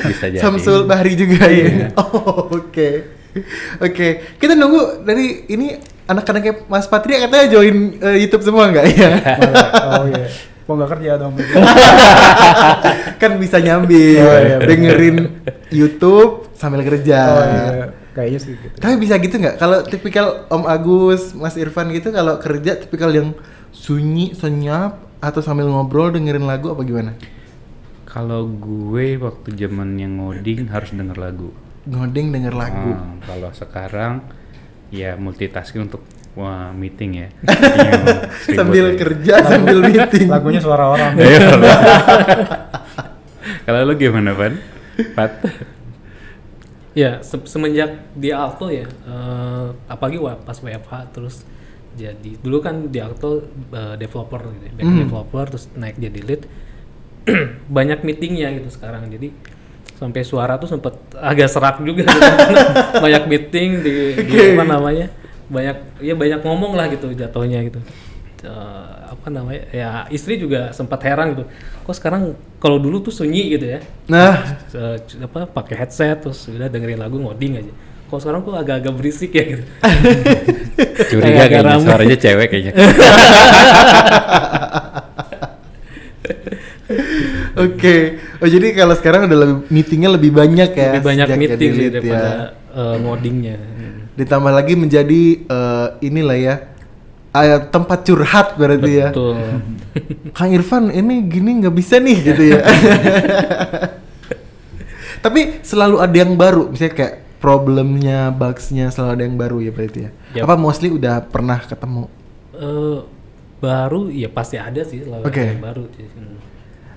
[0.00, 0.38] bisa jadi.
[0.38, 1.66] Samsul Bahri juga Iya.
[1.66, 1.88] ya.
[2.00, 2.90] Oh, oke.
[3.78, 9.10] Oke, kita nunggu dari ini anak-anaknya Mas Patria katanya join eh, YouTube semua nggak ya?
[9.86, 10.26] oh iya.
[10.60, 11.34] Kok nggak kerja dong?
[13.22, 15.16] kan bisa nyambil Oh, iya, dengerin
[15.70, 17.18] YouTube sambil kerja.
[17.28, 17.70] oh iya.
[18.10, 18.74] Kayaknya sih gitu.
[18.74, 19.56] Tapi bisa gitu nggak?
[19.56, 23.30] Kalau tipikal Om Agus, Mas Irfan gitu kalau kerja tipikal yang
[23.70, 27.12] sunyi, senyap atau sambil ngobrol dengerin lagu apa gimana?
[28.08, 31.54] Kalau gue waktu zaman yang ngoding harus denger lagu.
[31.86, 32.92] Ngoding denger lagu.
[32.96, 34.12] Ah, kalau sekarang
[34.90, 36.02] ya multitasking untuk
[36.34, 37.28] wah, meeting ya.
[38.50, 38.98] Iya, sambil ya.
[38.98, 40.26] kerja sambil meeting.
[40.26, 41.12] Lagunya suara orang.
[41.14, 41.38] Ayo.
[43.66, 44.58] Kalau lu gimana, Pan?
[45.14, 45.32] Pat?
[46.90, 51.46] Ya, se- semenjak di Alto ya, eh, apalagi pas WFH terus
[52.00, 54.98] jadi dulu kan di Alto eh, developer gitu, ya, Hmm.
[54.98, 56.42] developer terus naik jadi lead.
[57.76, 59.06] Banyak meetingnya gitu sekarang.
[59.08, 59.30] Jadi
[59.94, 62.16] sampai suara tuh sempet agak serak juga gitu.
[63.04, 64.56] banyak meeting di, di Oke.
[64.56, 65.06] apa namanya?
[65.52, 67.80] Banyak ya banyak ngomong lah gitu jatuhnya gitu.
[68.40, 69.68] Eh, apa namanya?
[69.68, 71.44] Ya istri juga sempat heran gitu.
[71.84, 74.40] Kok sekarang kalau dulu tuh sunyi gitu ya Nah,
[74.72, 77.72] c- apa pakai headset terus udah dengerin lagu ngoding aja.
[78.10, 79.62] Kalau sekarang kok agak-agak berisik ya gitu.
[81.14, 81.84] Curiga Agak kayaknya rame.
[81.86, 82.72] suaranya cewek kayaknya.
[87.56, 87.94] Oke.
[88.40, 90.90] Oh jadi kalau sekarang udah lebih meetingnya lebih banyak ya.
[90.96, 92.34] Lebih banyak meeting sih lead daripada ya.
[92.72, 93.56] eh, ngodingnya.
[93.58, 93.98] Hmm.
[94.16, 96.54] Ditambah lagi menjadi eh, inilah ya
[97.30, 99.08] eh, tempat curhat berarti ya.
[99.12, 99.36] Betul.
[100.36, 102.60] Kang Irfan ini gini nggak bisa nih gitu ya.
[105.20, 110.00] Tapi selalu ada yang baru, misalnya kayak problemnya, bugsnya selalu ada yang baru ya berarti
[110.00, 110.10] ya.
[110.36, 110.44] Yap.
[110.44, 112.04] Apa mostly udah pernah ketemu?
[112.52, 112.98] Eh,
[113.58, 115.40] baru ya pasti ada sih selalu Oke.
[115.40, 116.06] ada yang baru sih.
[116.06, 116.36] Hmm.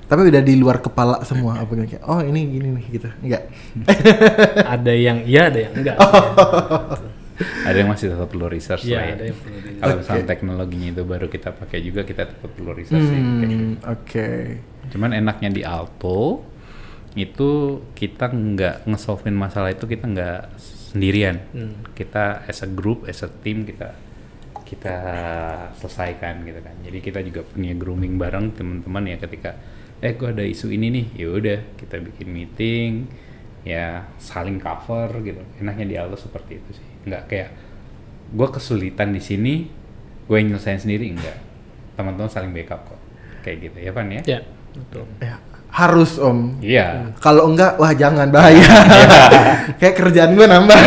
[0.04, 3.10] Tapi udah di luar kepala semua apa kayak oh ini gini nih gitu.
[3.20, 3.50] Enggak.
[4.76, 5.96] ada yang iya ada yang enggak.
[5.98, 7.00] Oh.
[7.66, 9.14] ada yang masih tetap perlu research Iya, lah ya.
[9.16, 12.72] ada yang perlu di- Kalau misalnya teknologinya itu baru kita pakai juga kita tetap perlu
[12.72, 13.16] research sih.
[13.18, 13.64] kayak gitu.
[13.64, 14.30] Hmm, oke.
[14.92, 16.46] Cuman enaknya di Alto
[17.14, 21.38] itu kita nggak ngesolvein masalah itu kita nggak sendirian.
[21.54, 21.78] Hmm.
[21.94, 23.94] Kita as a group, as a team kita
[24.64, 24.98] kita
[25.78, 26.74] selesaikan gitu kan.
[26.82, 29.54] Jadi kita juga punya grooming bareng teman-teman ya ketika
[30.02, 32.92] eh gua ada isu ini nih, ya udah kita bikin meeting
[33.64, 35.40] ya saling cover gitu.
[35.62, 36.88] Enaknya di Alto seperti itu sih.
[37.06, 37.50] Nggak kayak
[38.34, 39.70] gua kesulitan di sini,
[40.26, 41.38] gue yang nyelesain sendiri enggak.
[41.94, 43.00] Teman-teman saling backup kok.
[43.46, 44.22] Kayak gitu ya Pan ya?
[44.26, 44.40] Ya,
[44.74, 45.06] betul.
[45.22, 45.38] Ya,
[45.74, 46.62] harus om.
[46.62, 47.18] Iya.
[47.18, 48.62] Kalau enggak, wah jangan bahaya.
[49.82, 50.78] Kayak kerjaan gue nambah.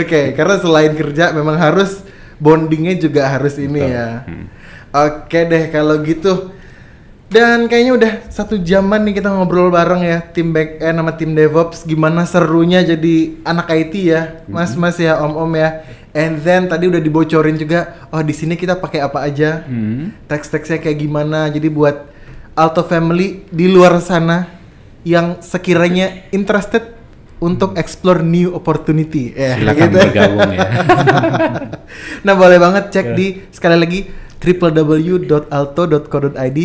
[0.00, 2.00] Oke, karena selain kerja memang harus
[2.40, 3.92] bondingnya juga harus ini Betul.
[3.92, 4.08] ya.
[4.24, 4.46] Hmm.
[4.92, 6.56] Oke deh kalau gitu.
[7.32, 11.32] Dan kayaknya udah satu jaman nih kita ngobrol bareng ya tim back eh nama tim
[11.32, 15.80] DevOps gimana serunya jadi anak IT ya, mas-mas ya, om-om ya.
[16.12, 20.12] And then tadi udah dibocorin juga, oh di sini kita pakai apa aja, Hmm.
[20.26, 21.48] teks-teksnya kayak gimana.
[21.48, 22.04] Jadi buat
[22.52, 24.44] Alto Family di luar sana
[25.02, 26.92] yang sekiranya interested
[27.38, 29.98] untuk explore new opportunity, ya Silakan gitu.
[29.98, 30.68] bergabung ya.
[32.28, 34.00] nah boleh banget cek di sekali lagi
[34.38, 35.48] www.alto.co.id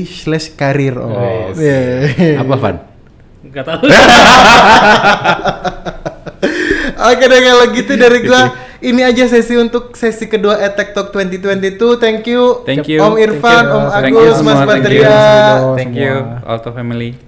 [0.06, 1.08] slash karir om.
[1.08, 2.42] Oh, Yeah.
[2.44, 2.78] Apa Van?
[3.44, 3.86] Nggak tahu.
[7.08, 8.42] Oke deh kalau gitu dari gua
[8.82, 11.98] ini aja sesi untuk sesi kedua Attack Talk 2022.
[11.98, 12.62] Thank you.
[12.64, 13.02] Thank you.
[13.02, 13.74] Om Irfan, you.
[13.74, 14.70] Om you Agus, Mas thank you.
[14.70, 15.18] Patria.
[15.74, 16.46] Thank you, semua.
[16.46, 17.27] Alto Family.